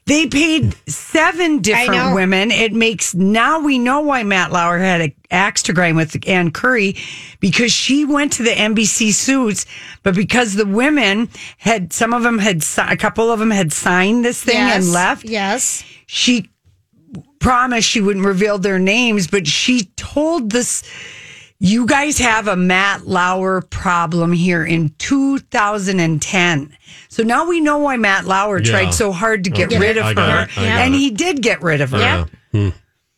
[0.05, 2.51] they paid seven different women.
[2.51, 6.51] It makes, now we know why Matt Lauer had an axe to grind with Ann
[6.51, 6.95] Curry
[7.39, 9.65] because she went to the NBC suits,
[10.03, 14.25] but because the women had, some of them had, a couple of them had signed
[14.25, 15.25] this thing and left.
[15.25, 15.83] Yes.
[16.07, 16.49] She
[17.39, 20.83] promised she wouldn't reveal their names, but she told this.
[21.61, 26.77] You guys have a Matt Lauer problem here in 2010.
[27.09, 28.71] So now we know why Matt Lauer Yeah.
[28.71, 29.77] tried so hard to get Okay.
[29.79, 30.43] rid of I her.
[30.43, 30.57] it.
[30.57, 30.97] I got And it.
[30.99, 31.97] he did get rid of her.
[31.99, 32.25] Yeah.
[32.53, 32.69] Hmm.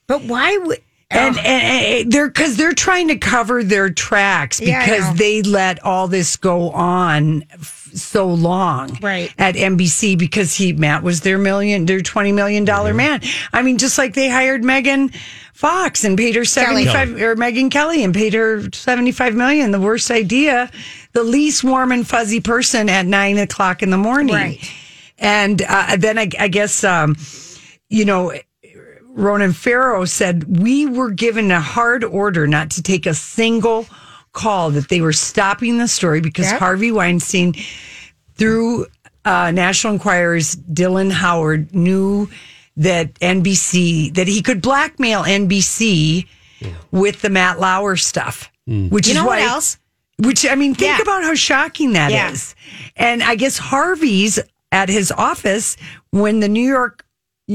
[0.08, 0.80] But why would.
[1.12, 5.14] And, and, and they're because they're trying to cover their tracks because know.
[5.16, 9.34] they let all this go on f- so long Right.
[9.38, 13.22] at NBC because he Matt was their million their twenty million dollar man.
[13.52, 15.12] I mean, just like they hired Megan
[15.54, 19.72] Fox and paid her seventy five or Megyn Kelly and paid her seventy five million.
[19.72, 20.72] The worst idea,
[21.12, 24.34] the least warm and fuzzy person at nine o'clock in the morning.
[24.36, 24.72] Right.
[25.20, 27.16] And uh, then I, I guess um,
[27.90, 28.32] you know
[29.14, 33.86] Ronan Farrow said, We were given a hard order not to take a single
[34.34, 36.60] call that they were stopping the story because Yep.
[36.60, 37.54] Harvey Weinstein,
[38.36, 38.88] through
[39.26, 42.30] uh, National Enquirer's Dylan Howard, knew
[42.78, 46.26] that NBC that he could blackmail NBC
[46.92, 49.78] with the Matt Lauer stuff, which You is know what else?
[50.20, 51.02] Which I mean, think Yeah.
[51.02, 52.56] about how shocking that is.
[52.56, 52.92] Yeah.
[53.12, 54.40] And I guess Harvey's
[54.72, 55.76] at his office
[56.12, 57.04] when the New York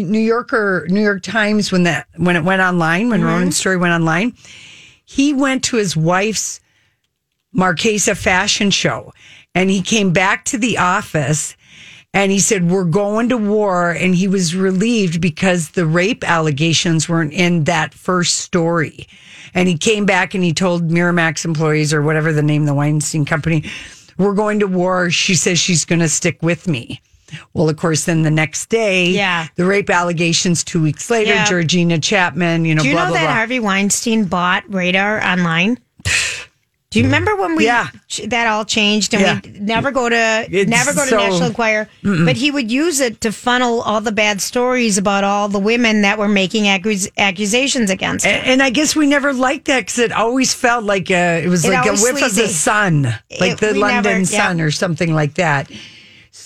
[0.04, 3.28] New Yorker New York Times when that when it went online when mm-hmm.
[3.28, 4.34] Ronan's story went online,
[5.04, 6.60] he went to his wife's
[7.52, 9.12] Marchesa fashion show
[9.54, 11.56] and he came back to the office
[12.12, 17.08] and he said we're going to war and he was relieved because the rape allegations
[17.08, 19.06] weren't in that first story.
[19.54, 22.74] And he came back and he told miramax employees or whatever the name of the
[22.74, 23.64] weinstein company
[24.18, 25.10] we're going to war.
[25.10, 27.00] She says she's going to stick with me
[27.54, 29.48] well of course then the next day Yeah.
[29.56, 31.44] the rape allegations two weeks later Yeah.
[31.46, 35.22] georgina chapman you know Do you blah know blah that blah Harvey Weinstein bought Radar
[35.24, 35.78] online?
[36.92, 37.08] Do you mm.
[37.08, 37.88] remember when we Yeah.
[38.08, 39.40] ch- that all changed and Yeah.
[39.52, 42.24] we never go to It's never go to so- National Enquirer, Mm-mm.
[42.24, 46.02] but he would use it to funnel all the bad stories about all the women
[46.02, 48.36] that were making accus- accusations against him.
[48.36, 51.48] And, and I guess we never liked that because it always felt like a, it
[51.48, 53.02] was It like a whiff of the sun,
[53.40, 54.64] like It- the London never- sun yeah.
[54.64, 55.68] or something like that.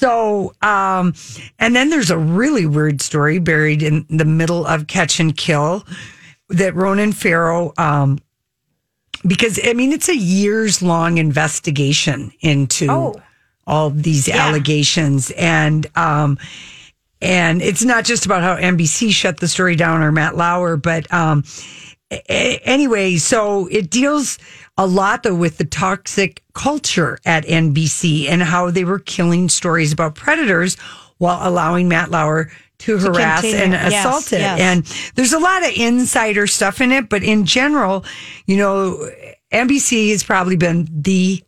[0.00, 1.12] So, um,
[1.58, 5.84] and then there's a really weird story buried in the middle of Catch and Kill
[6.48, 8.18] that Ronan Farrow, um,
[9.26, 13.20] because I mean, it's a years long investigation into Oh.
[13.66, 14.38] all these Yeah.
[14.48, 15.32] allegations.
[15.32, 16.38] And, um,
[17.20, 21.12] and it's not just about how NBC shut the story down or Matt Lauer, but
[21.12, 21.44] um,
[22.10, 24.38] a- anyway, so it deals
[24.80, 29.92] a lot though with the toxic culture at NBC and how they were killing stories
[29.92, 30.76] about predators
[31.18, 33.76] while allowing Matt Lauer to To harass continue.
[33.76, 34.40] and Yes, assault it.
[34.40, 34.58] yes.
[34.60, 38.04] And there's a lot of insider stuff in it, but in general,
[38.46, 39.10] you know,
[39.52, 41.42] NBC has probably been the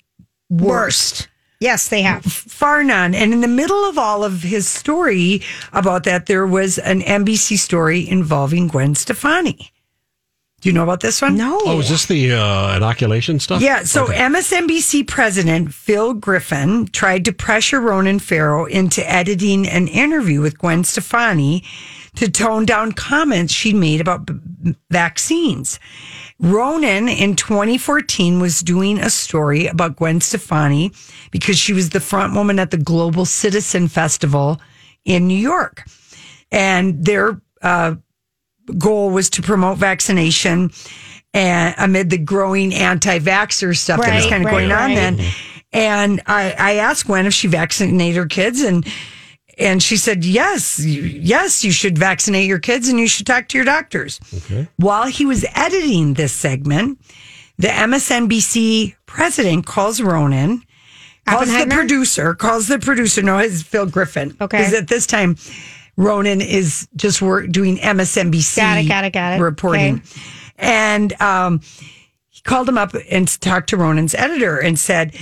[0.51, 1.29] worst.
[1.59, 2.23] Yes, they have.
[2.25, 3.14] Far none.
[3.14, 5.40] And in the middle of all of his story
[5.73, 9.72] about that, there was an NBC story involving Gwen Stefani.
[10.62, 11.37] Do you know about this one?
[11.37, 11.59] No.
[11.64, 13.61] Oh, is this the uh, inoculation stuff?
[13.61, 14.14] Yeah, so Okay.
[14.16, 20.85] MSNBC president Phil Griffin tried to pressure Ronan Farrow into editing an interview with Gwen
[20.85, 21.64] Stefani
[22.14, 25.81] to tone down comments she'd made about b- vaccines.
[26.38, 30.92] Ronan in 2014 was doing a story about Gwen Stefani
[31.33, 34.61] because she was the front woman at the Global Citizen Festival
[35.05, 35.85] in New York.
[36.53, 37.96] And their uh,
[38.79, 40.70] goal was to promote vaccination
[41.35, 45.20] and amid the growing anti-vaxxer stuff that was kind of right, going on then.
[45.72, 48.87] And I, I asked Gwen if she vaccinated her kids and
[49.59, 53.59] and she said, yes, yes, you should vaccinate your kids and you should talk to
[53.59, 54.18] your doctors.
[54.35, 54.66] Okay.
[54.77, 56.98] While he was editing this segment,
[57.59, 60.62] the MSNBC president calls Ronan,
[61.29, 64.35] calls the producer, calls the producer, no, it's Phil Griffin.
[64.40, 64.59] Okay.
[64.59, 65.37] Because at this time,
[65.96, 69.42] Ronan is just work, doing MSNBC Got it, got it, got it.
[69.42, 69.96] reporting.
[69.96, 70.20] Okay.
[70.59, 71.61] And um,
[72.28, 75.14] he called him up and talked to Ronan's editor and said,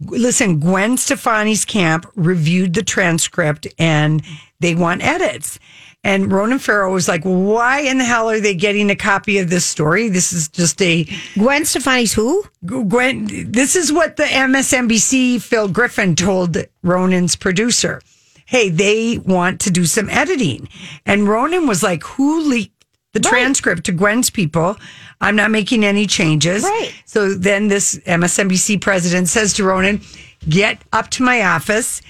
[0.00, 4.22] listen, Gwen Stefani's camp reviewed the transcript and
[4.60, 5.58] they want edits.
[6.04, 9.50] And Ronan Farrow was like, why in the hell are they getting a copy of
[9.50, 10.08] this story?
[10.08, 12.44] This is just a Gwen Stefani's who?
[12.64, 13.26] Gwen.
[13.50, 18.00] This is what the MSNBC Phil Griffin told Ronan's producer.
[18.48, 20.70] Hey, they want to do some editing.
[21.04, 24.78] And Ronan was like, who leaked the transcript to Gwen's people?
[25.20, 26.62] I'm not making any changes.
[26.62, 26.94] Right.
[27.04, 30.00] So then this MSNBC president says to Ronan,
[30.48, 32.00] get up to my office.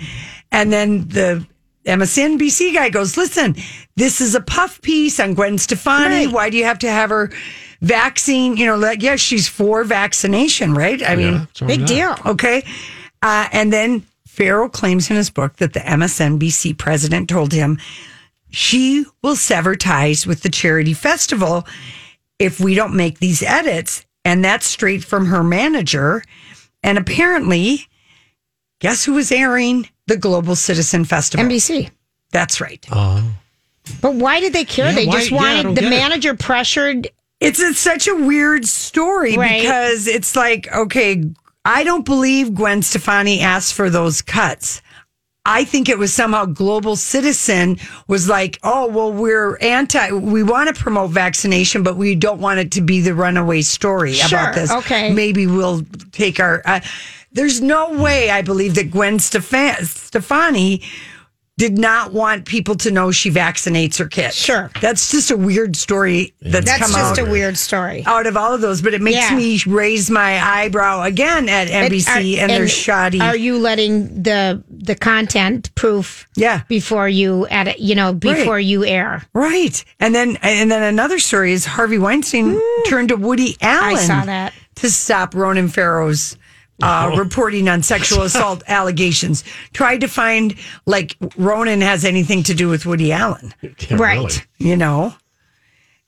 [0.52, 1.44] And then the
[1.86, 3.56] MSNBC guy goes, listen,
[3.96, 6.26] this is a puff piece on Gwen Stefani.
[6.26, 6.32] Right.
[6.32, 7.32] Why do you have to have her
[7.80, 8.56] vaccine?
[8.56, 11.02] You know, like, yes, she's for vaccination, right?
[11.02, 12.14] I mean, Big deal.
[12.24, 12.64] Okay.
[13.22, 14.04] Uh, and then
[14.38, 17.76] Farrell claims in his book that the MSNBC president told him
[18.50, 21.66] she will sever ties with the charity festival
[22.38, 24.06] if we don't make these edits.
[24.24, 26.22] And that's straight from her manager.
[26.84, 27.88] And apparently,
[28.78, 31.44] guess who was airing the Global Citizen Festival?
[31.44, 31.90] NBC.
[32.30, 32.86] That's right.
[32.92, 33.28] Oh.
[34.00, 34.86] But why did they care?
[34.86, 35.96] Yeah, they why- just wanted don't the get it.
[35.96, 37.08] manager pressured.
[37.40, 39.62] It's, it's such a weird story Right.
[39.62, 41.24] because it's like, okay,
[41.68, 44.80] I don't believe Gwen Stefani asked for those cuts.
[45.44, 50.74] I think it was somehow Global Citizen was like, oh, well, we're anti, we want
[50.74, 54.54] to promote vaccination, but we don't want it to be the runaway story Sure, about
[54.54, 54.70] this.
[54.70, 55.12] okay.
[55.12, 56.80] Maybe we'll take our, uh,
[57.32, 60.82] there's no way I believe that Gwen Stefan, Stefani
[61.58, 64.36] did not want people to know she vaccinates her kids.
[64.36, 64.70] Sure.
[64.80, 68.04] That's just a weird story that's, That's come just a weird story.
[68.06, 69.36] out of all of those, but it makes Yeah.
[69.36, 73.20] me raise my eyebrow again at NBC and, are- their shoddy.
[73.20, 76.28] Are you letting the the content proof?
[76.36, 76.60] Yeah.
[76.68, 78.64] Before you edit, you know, before Right.
[78.64, 79.24] you air.
[79.34, 79.84] Right.
[79.98, 82.88] And then and then another story is Harvey Weinstein hmm.
[82.88, 83.96] turned to Woody Allen.
[83.96, 84.52] I saw that.
[84.76, 86.36] to stop Ronan Farrow's
[86.82, 89.44] uh, reporting on sexual assault allegations.
[89.72, 90.54] Tried to find
[90.86, 93.54] like Ronan has anything to do with Woody Allen,
[93.90, 94.46] right?
[94.58, 95.14] You know.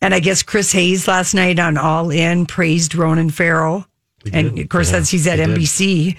[0.02, 3.86] And I guess Chris Hayes last night on All In praised Ronan Farrow,
[4.32, 5.58] and of course Yeah, that's he's at he did.
[5.58, 6.16] NBC.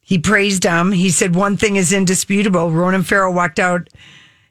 [0.00, 0.92] He praised him.
[0.92, 2.70] He said one thing is indisputable.
[2.70, 3.88] Ronan Farrow walked out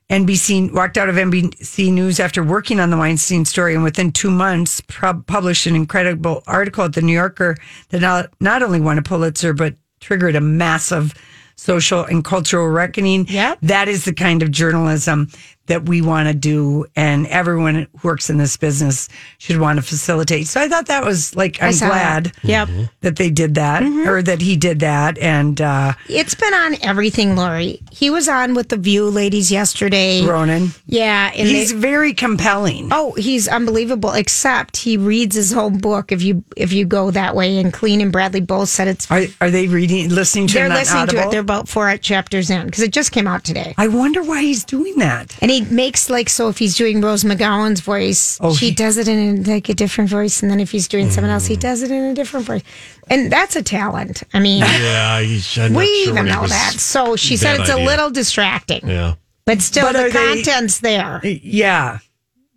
[0.09, 4.29] NBC walked out of NBC News after working on the Weinstein story, and within two
[4.29, 7.55] months, pub- published an incredible article at the New Yorker
[7.89, 11.13] that not, not only won a Pulitzer but triggered a massive
[11.55, 13.25] social and cultural reckoning.
[13.29, 15.29] Yeah, that is the kind of journalism
[15.67, 19.81] that we want to do, and everyone who works in this business should want to
[19.81, 20.47] facilitate.
[20.47, 22.43] So I thought that was like I'm glad, that.
[22.43, 22.69] Yep.
[23.01, 27.35] that they did that or that he did that, and uh, It's been on everything,
[27.35, 27.81] Lori.
[27.91, 30.25] He was on with the View ladies yesterday.
[30.25, 30.69] Ronan.
[30.85, 32.89] Yeah, he's they- very compelling.
[32.91, 34.11] Oh, he's unbelievable.
[34.11, 36.11] Except he reads his whole book.
[36.11, 39.09] If you if you go that way, and Clean and Bradley both said it's.
[39.09, 41.31] Are, are they reading, listening to They're listening to it.
[41.31, 43.73] They're about four chapters in because it just came out today.
[43.77, 45.37] I wonder why he's doing that.
[45.41, 48.97] And he makes like so if he's doing Rose McGowan's voice, Oh, she he- does
[48.97, 51.59] it in like a different voice, and then if he's doing someone else, he mm.
[51.59, 52.63] does it in a different voice,
[53.09, 54.23] and that's a talent.
[54.33, 56.73] I mean, Yeah, he's, I'm we sure even what know that.
[56.77, 59.15] So she said bad it's a little distracting, Yeah.
[59.45, 61.21] but still But the are they- content's there.
[61.23, 61.99] Yeah.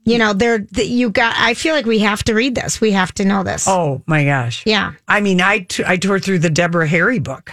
[0.08, 1.34] You know, there the, you got.
[1.36, 2.80] I feel like we have to read this.
[2.80, 3.66] We have to know this.
[3.66, 4.62] Oh my gosh.
[4.64, 4.92] Yeah.
[5.08, 7.50] I mean, I, t- I tore through the Deborah Harry book.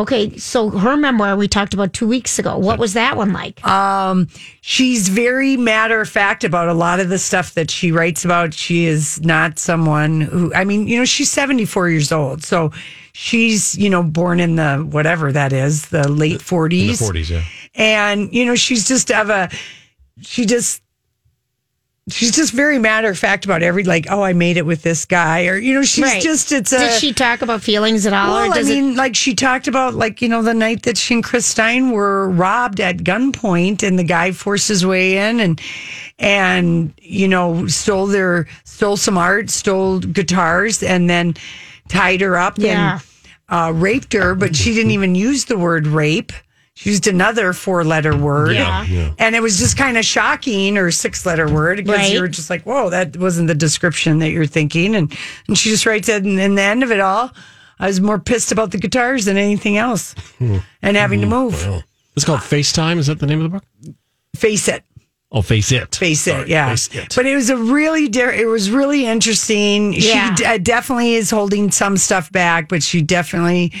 [0.00, 2.56] Okay, so her memoir we talked about two weeks ago.
[2.56, 3.62] What was that one like?
[3.66, 4.28] Um,
[4.62, 8.54] she's very matter of fact about a lot of the stuff that she writes about.
[8.54, 12.42] She is not someone who, I mean, you know, she's 74 years old.
[12.42, 12.72] So
[13.12, 16.80] she's, you know, born in the whatever that is, the late 40s.
[16.80, 17.44] In the 40s, yeah.
[17.74, 19.50] And, you know, she's just of a,
[20.22, 20.82] she just,
[22.12, 25.04] she's just very matter of fact about every, like, oh, I made it with this
[25.04, 25.46] guy.
[25.46, 26.22] Or, you know, she's Right.
[26.22, 26.78] just, it's a.
[26.78, 29.94] Did she talk about feelings at all, Well, or I mean, like she talked about,
[29.94, 33.98] like you know, the night that she and Chris Stein were robbed at gunpoint, and
[33.98, 35.60] the guy forced his way in, and
[36.18, 41.34] and you know, stole their stole some art, stole guitars, and then
[41.88, 42.94] tied her up Yeah.
[42.94, 43.02] and
[43.48, 44.34] uh, raped her.
[44.34, 46.32] But she didn't even use the word rape.
[46.74, 48.54] She used another four letter word.
[48.54, 48.84] Yeah.
[48.84, 49.12] Yeah.
[49.18, 52.12] And it was just kind of shocking or six letter word because Right.
[52.12, 54.94] you were just like, whoa, that wasn't the description that you're thinking.
[54.94, 55.14] And,
[55.48, 56.24] and she just writes it.
[56.24, 57.32] And in the end of it all,
[57.78, 61.54] I was more pissed about the guitars than anything else and having to move.
[61.66, 61.82] Well,
[62.16, 62.98] it's called FaceTime.
[62.98, 63.64] Is that the name of the book?
[64.36, 64.84] Face it.
[65.32, 65.94] Oh, Face It.
[65.94, 66.70] Face it, Sorry, yeah.
[66.70, 67.12] Face It.
[67.14, 69.92] But it was a really, de- it was really interesting.
[69.92, 70.30] Yeah.
[70.30, 73.72] She d- uh, definitely is holding some stuff back, but she definitely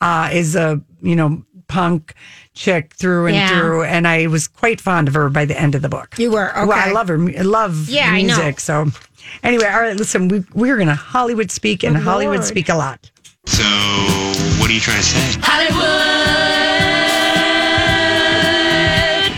[0.00, 2.14] uh, is a you know punk
[2.54, 3.48] chick through and Yeah.
[3.48, 3.82] through.
[3.84, 6.14] And I was quite fond of her by the end of the book.
[6.18, 6.66] You were, okay.
[6.66, 7.16] Well, I love her.
[7.38, 8.36] I love Yeah, I know.
[8.36, 8.60] music.
[8.60, 8.86] So
[9.42, 9.96] anyway, all right.
[9.96, 12.46] Listen, we, we're going to Hollywood speak, and oh, Good Hollywood Lord.
[12.48, 13.10] speak a lot.
[13.46, 13.62] So,
[14.58, 15.38] what are you trying to say?
[15.42, 15.86] Hollywood,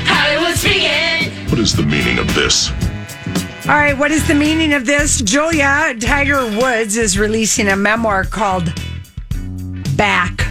[0.06, 1.32] Hollywood speaking.
[1.50, 2.70] What is the meaning of this?
[3.68, 5.20] All right, what is the meaning of this?
[5.20, 8.72] Julia Tiger Woods is releasing a memoir called
[9.96, 10.47] Back.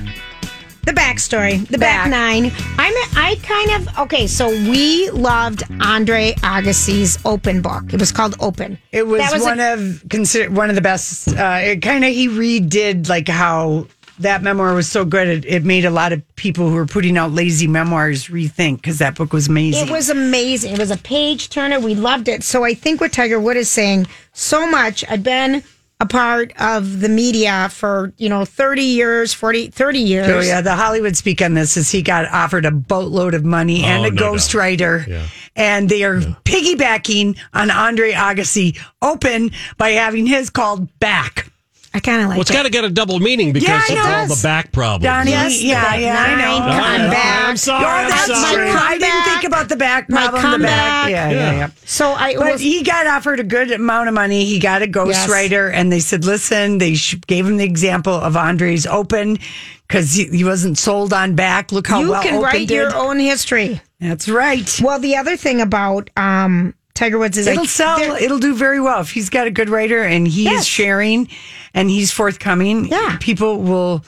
[0.87, 2.09] The backstory, the back, Back.
[2.11, 2.45] nine.
[2.77, 4.25] I'm I kind of okay.
[4.25, 7.93] So we loved Andre Agassi's Open book.
[7.93, 8.77] It was called Open.
[8.93, 11.27] It was, That one a- of consider one of the best.
[11.27, 13.87] Uh, it kind of he redid like how
[14.19, 15.27] that memoir was so good.
[15.27, 18.99] It, it made a lot of people who were putting out lazy memoirs rethink because
[18.99, 19.89] that book was amazing.
[19.89, 20.71] It was amazing.
[20.71, 21.81] It was a page turner.
[21.81, 22.43] We loved it.
[22.43, 25.03] So I think what Tiger Wood is saying so much.
[25.09, 25.63] I've been
[25.99, 30.27] a part of the media for, you know, 30 years, 40, 30 years.
[30.27, 33.81] Oh yeah, the Hollywood speak on this is he got offered a boatload of money
[33.83, 35.25] oh, and Oh, a no ghostwriter, Yeah.
[35.55, 41.51] and they are piggybacking on Andre Agassi open by having his called back.
[41.97, 42.53] I kind of like Well, it's it.
[42.53, 45.03] got to get a double meaning because Yeah, it of all the back problems.
[45.03, 46.57] Donnie, Yes, the yeah, back yeah, I know.
[46.59, 47.47] come on back.
[47.49, 48.55] I'm sorry, Oh, I'm sorry.
[48.55, 48.77] true.
[48.79, 50.61] I didn't think about the back My problem.
[50.61, 51.05] The back.
[51.05, 51.09] comeback.
[51.09, 51.69] Yeah, yeah, yeah.
[51.85, 54.45] So I But was, he got offered a good amount of money.
[54.45, 58.37] He got a ghostwriter, and they said, "Listen." They sh- gave him the example of
[58.37, 59.39] Andre's Open
[59.87, 61.71] because he, he wasn't sold on back.
[61.71, 62.03] Look how well.
[62.05, 62.75] you well can Open write did.
[62.75, 63.81] your own history.
[63.99, 64.79] That's right.
[64.83, 67.99] Well, the other thing about um, Tiger Woods is It'll like, sell.
[67.99, 70.61] It'll do very well if he's got a good writer and he Yes.
[70.61, 71.29] is sharing
[71.73, 72.85] and he's forthcoming.
[72.87, 73.17] Yeah.
[73.19, 74.03] people will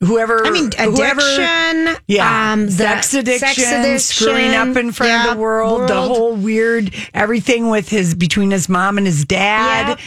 [0.00, 5.10] whoever I mean, whoever, addiction, yeah, um, sex, addiction, sex addiction, screwing up in front
[5.12, 9.24] yeah, of the world, the whole weird everything with his between his mom and his
[9.24, 9.98] dad,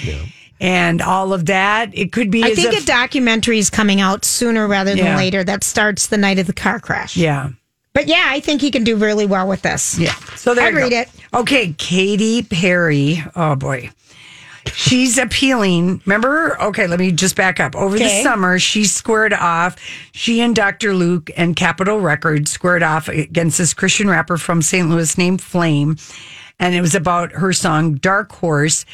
[0.59, 1.91] and all of that.
[1.97, 2.43] It could be.
[2.43, 5.17] I think if- a documentary is coming out sooner rather than Yeah.
[5.17, 7.15] later that starts the night of the car crash.
[7.17, 7.49] yeah.
[7.97, 9.97] But yeah, I think he can do really well with this.
[9.97, 10.13] Yeah.
[10.35, 10.83] So there I'd you go.
[10.83, 11.09] read it.
[11.33, 13.23] Okay, Katy Perry.
[13.35, 13.89] Oh boy.
[14.71, 16.03] She's appealing.
[16.05, 16.61] Remember?
[16.61, 17.75] Okay, let me just back up.
[17.75, 19.77] Over the summer, she squared off.
[20.11, 20.93] She and Dr.
[20.93, 24.87] Luke and Capitol Records squared off against this Christian rapper from St.
[24.87, 25.97] Louis named Flame.
[26.59, 28.85] And it was about her song Dark Horse,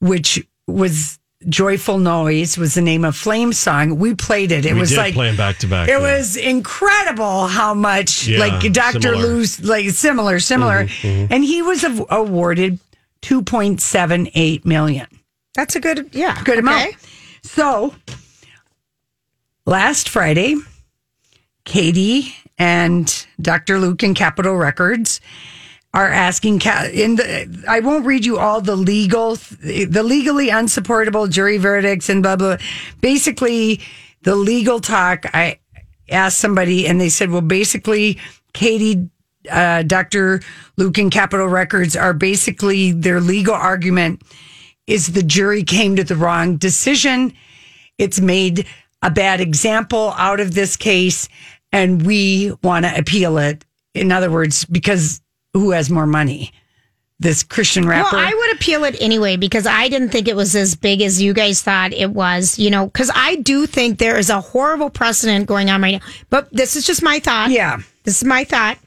[0.00, 3.98] which was Joyful Noise was the name of Flame's song.
[3.98, 4.66] We played it.
[4.66, 5.98] It We was did like play 'em back to back, It yeah.
[6.18, 9.00] was incredible how much Yeah, like Dr.
[9.00, 9.16] similar.
[9.26, 10.84] Lou's like similar, similar.
[10.84, 11.28] Mhm, mhm.
[11.30, 12.78] And he was av- awarded
[13.22, 15.06] 2.78 million.
[15.54, 16.94] That's a good, yeah, Good amount.
[17.42, 17.94] So
[19.64, 20.56] last Friday,
[21.64, 23.78] Katy and Dr.
[23.78, 25.20] Luke and Capitol Records
[25.92, 26.60] are asking
[26.92, 32.22] in the I won't read you all the legal the legally unsupportable jury verdicts and
[32.22, 32.58] blah blah
[33.00, 33.80] basically
[34.22, 35.58] the legal talk I
[36.08, 38.18] asked somebody and they said well basically
[38.52, 39.10] Katy
[39.50, 40.42] uh, Dr.
[40.76, 44.22] Luke and Capitol Records are basically their legal argument
[44.86, 47.32] is the jury came to the wrong decision
[47.98, 48.64] it's made
[49.02, 51.28] a bad example out of this case
[51.72, 53.64] and we want to appeal it
[53.94, 55.20] in other words because
[55.54, 56.52] who has more money
[57.18, 60.56] this christian rapper Well, I would appeal it anyway because I didn't think it was
[60.56, 62.58] as big as you guys thought it was.
[62.58, 66.06] You know, because I do think there is a horrible precedent going on right now.
[66.30, 67.50] But this is just my thought.
[67.50, 68.78] Yeah, this is my thought.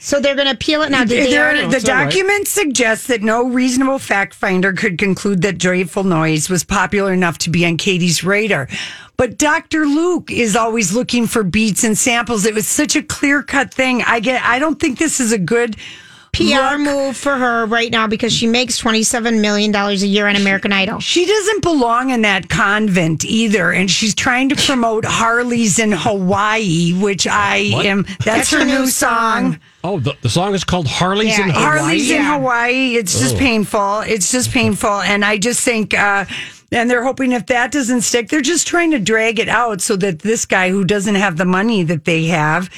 [0.00, 1.04] So they're going to appeal it now.
[1.04, 6.50] Did There- the document suggests that no reasonable fact finder could conclude that Joyful Noise
[6.50, 8.68] was popular enough to be on Katy's radar.
[9.16, 9.86] But Dr.
[9.86, 12.44] Luke is always looking for beats and samples.
[12.44, 14.02] It was such a clear cut thing.
[14.02, 14.42] I get.
[14.42, 15.76] I don't think this is a good
[16.32, 20.72] PR move for her right now because she makes $27 million a year on American
[20.72, 20.98] Idol.
[20.98, 26.92] She doesn't belong in that convent either, and she's trying to promote Harley's in Hawaii,
[26.92, 27.86] which I What?
[27.86, 28.04] am.
[28.24, 29.60] That's, her, new song.
[29.84, 31.62] Oh, the, the song is called Harley's in Hawaii.
[31.78, 32.96] Harley's in Hawaii.
[32.96, 33.38] It's just Oh.
[33.38, 34.00] painful.
[34.00, 35.94] It's just painful, and I just think.
[35.94, 36.24] uh
[36.72, 39.96] and they're hoping if that doesn't stick, they're just trying to drag it out so
[39.96, 42.70] that this guy who doesn't have the money that they have,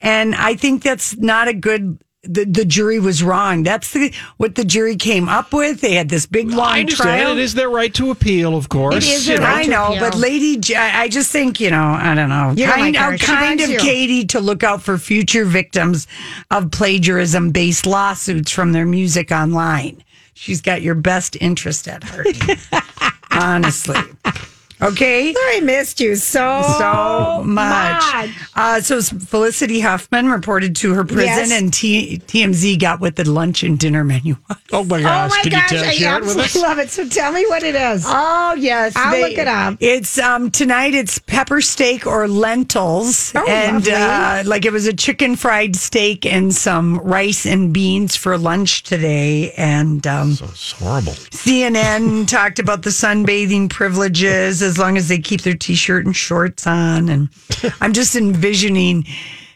[0.00, 1.98] and I think that's not a good.
[2.26, 3.64] The, the jury was wrong.
[3.64, 5.82] That's the, what the jury came up with.
[5.82, 7.32] They had this big long I understand trial.
[7.32, 8.94] it is their right to appeal, of course.
[8.96, 9.44] It is you a know.
[9.44, 12.64] I know, but Lady, J- I I just think you know, I don't know, You
[12.64, 13.78] don't kind, uh, like of, She kind of you.
[13.78, 16.06] Katy to look out for future victims
[16.50, 20.02] of plagiarism-based lawsuits from their music online.
[20.32, 22.26] She's got your best interest at heart,
[23.40, 23.96] honestly.
[24.82, 28.02] Okay, I missed you so so much.
[28.14, 28.30] much.
[28.54, 31.52] Uh, so Felicity Huffman reported to her prison, Yes.
[31.52, 34.58] and T- TMZ got what the lunch and dinner menu was.
[34.72, 35.30] Oh my Oh gosh!
[35.30, 36.62] my Can gosh, you tell, I share it with absolutely us?
[36.68, 36.90] love it.
[36.90, 38.04] So tell me what it is.
[38.08, 39.76] Oh yes, I'll look it up.
[39.78, 40.94] It's um tonight.
[40.94, 43.92] It's pepper steak or lentils, Oh, and lovely.
[43.92, 48.82] uh, like it was a chicken fried steak and some rice and beans for lunch
[48.82, 49.52] today.
[49.52, 51.12] And um, It's horrible.
[51.12, 56.66] CNN talked about the sunbathing privileges as long as they keep their t-shirt and shorts
[56.66, 57.08] on.
[57.08, 57.28] And
[57.80, 59.04] I'm just envisioning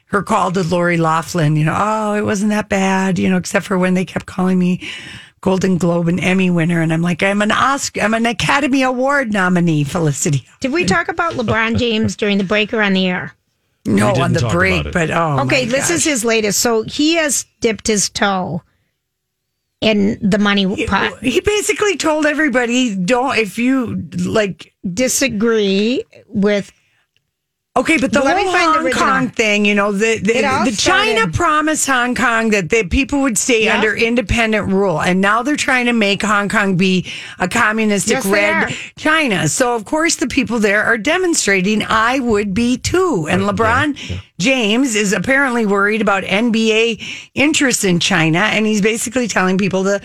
[0.06, 1.56] her call to Lori Loughlin.
[1.56, 3.18] You know, oh, it wasn't that bad.
[3.18, 4.88] You know, except for when they kept calling me.
[5.40, 9.32] Golden Globe and Emmy winner, and I'm like, I'm an Oscar, I'm an Academy Award
[9.32, 10.44] nominee, Felicity.
[10.58, 13.36] Did we talk about LeBron James during the break or on the air?
[13.86, 15.90] No, on the break, but oh, okay, my this gosh.
[15.98, 16.58] is his latest.
[16.58, 18.62] So he has dipped his toe
[19.80, 21.18] in the money pot.
[21.22, 26.72] He basically told everybody, don't if you like Disagree with.
[27.78, 29.08] Okay, but the Let whole find the Hong.
[29.08, 30.32] Kong thing, you know, the the,
[30.64, 33.76] the China started- promised Hong Kong that the people would stay Yeah.
[33.76, 37.06] under independent rule, and now they're trying to make Hong Kong be
[37.38, 38.74] a communistic Yes, red.
[38.96, 39.48] China.
[39.48, 41.84] So of course the people there are demonstrating.
[41.88, 43.96] I would be too, and LeBron
[44.40, 47.00] James is apparently worried about NBA
[47.34, 50.00] interest in China, and he's basically telling people to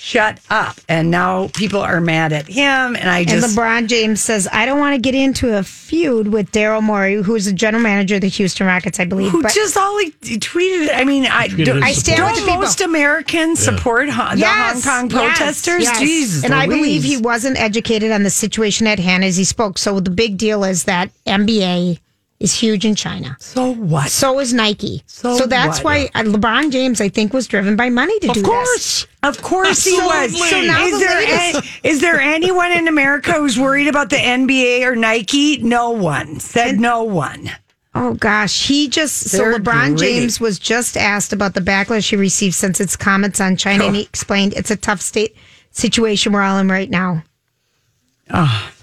[0.00, 0.76] shut up.
[0.88, 4.64] And now people are mad at him, and I And just LeBron James says, I
[4.64, 8.20] don't want to get into a feud with Daryl Morey, who's the general manager of
[8.20, 9.32] the Houston Rockets, I believe.
[9.32, 10.90] Who but just all he tweeted?
[10.94, 12.34] I mean, I don't, I stand with support.
[12.36, 12.60] the people.
[12.60, 15.82] most Americans support Hon- the Hong Kong yes, protesters.
[15.82, 15.98] yes.
[15.98, 19.78] Jesus, and I believe he wasn't educated on the situation at hand as he spoke.
[19.78, 21.98] So the big deal is that NBA
[22.40, 23.36] is huge in China.
[23.40, 24.10] So what?
[24.10, 25.02] So is Nike.
[25.06, 25.84] So that's what?
[25.84, 28.32] why uh, LeBron James, I think, was driven by money to do.
[28.34, 28.38] This.
[28.38, 29.06] Of do course.
[29.22, 30.50] Of course he was.
[30.50, 34.16] So now is, the there an- is there anyone in America who's worried about the
[34.16, 35.58] NBA or Nike?
[35.58, 36.38] No one.
[36.38, 37.50] Said no one.
[37.94, 40.20] Oh gosh, he just They're so LeBron gritty.
[40.20, 43.96] James was just asked about the backlash he received since its comments on China, and
[43.96, 45.34] he explained it's a tough state
[45.72, 47.24] situation we're all in right now.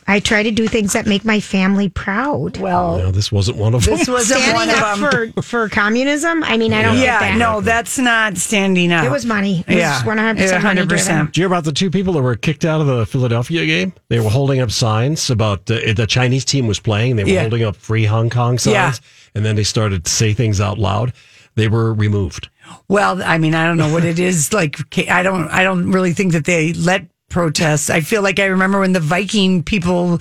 [0.07, 2.57] I try to do things that make my family proud.
[2.57, 3.97] Well, No, this wasn't one of them.
[3.97, 5.33] this wasn't one Standing of up them.
[5.33, 6.43] for for communism.
[6.43, 7.37] I mean, I don't yeah, get that.
[7.37, 9.03] no, that's not standing up.
[9.03, 9.61] It was money.
[9.67, 10.87] It was yeah, 100% money 100%.
[10.87, 11.25] driven.
[11.25, 13.93] Did you hear about the two people that were kicked out of the Philadelphia game?
[14.09, 17.15] They were holding up signs about uh, the Chinese team was playing.
[17.15, 17.41] They were Yeah.
[17.41, 18.93] holding up free Hong Kong signs, Yeah.
[19.33, 21.13] and then they started to say things out loud.
[21.55, 22.49] They were removed.
[22.89, 24.77] Well, I mean, I don't know what it is like.
[25.09, 25.47] I don't.
[25.49, 27.89] I don't really think that they let protests.
[27.89, 30.19] I feel like I remember when the Viking people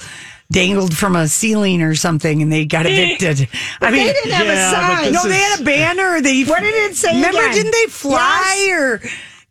[0.53, 3.49] dangled from a ceiling or something, and they got evicted.
[3.81, 5.13] I mean, they didn't have Yeah, a sign.
[5.13, 6.21] this no, they had a banner.
[6.21, 7.53] They What did it say Remember, again?
[7.55, 9.01] didn't they fly or?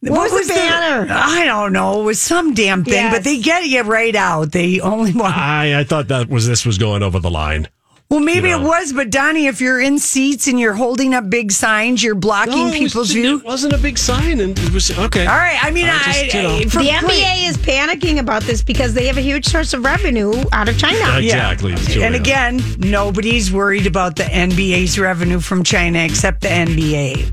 [0.01, 1.08] What was the banner?
[1.10, 2.01] I don't know.
[2.01, 3.14] It was some damn thing, Yes.
[3.16, 4.51] but they get you right out.
[4.51, 5.36] They only want.
[5.38, 7.70] I, I thought that was this was going over the line.
[8.14, 11.32] Well, maybe You it was, but Donnie, if you're in seats and you're holding up
[11.32, 13.38] big signs, you're blocking No, it was- people's view.
[13.39, 15.26] It wasn't a big sign, and it was okay.
[15.26, 15.57] All right.
[15.64, 16.55] I mean, I I, just, you know.
[16.57, 20.32] I- The NBA is panicking about this because they have a huge source of revenue
[20.53, 21.18] out of China.
[21.18, 21.74] Exactly.
[21.74, 22.05] Julia.
[22.05, 27.32] And again, nobody's worried about the NBA's revenue from China except the NBA.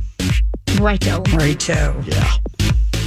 [0.81, 1.23] Righto.
[1.35, 2.03] Righto.
[2.07, 2.31] yeah.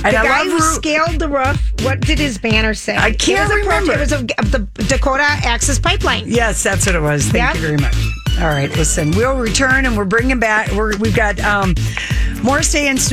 [0.05, 2.95] And The I guy love who Ru- scaled the roof, what did his banner say?
[2.97, 3.93] I can't it remember.
[3.93, 6.23] it was of, the Dakota Access Pipeline.
[6.27, 7.23] Yes, that's what it was.
[7.25, 7.53] Thank Yeah.
[7.53, 7.95] you very much.
[8.41, 10.71] All right, listen, we'll return and we're bringing back.
[10.71, 11.75] We're, we've got um,
[12.43, 13.11] more stay and Snoop.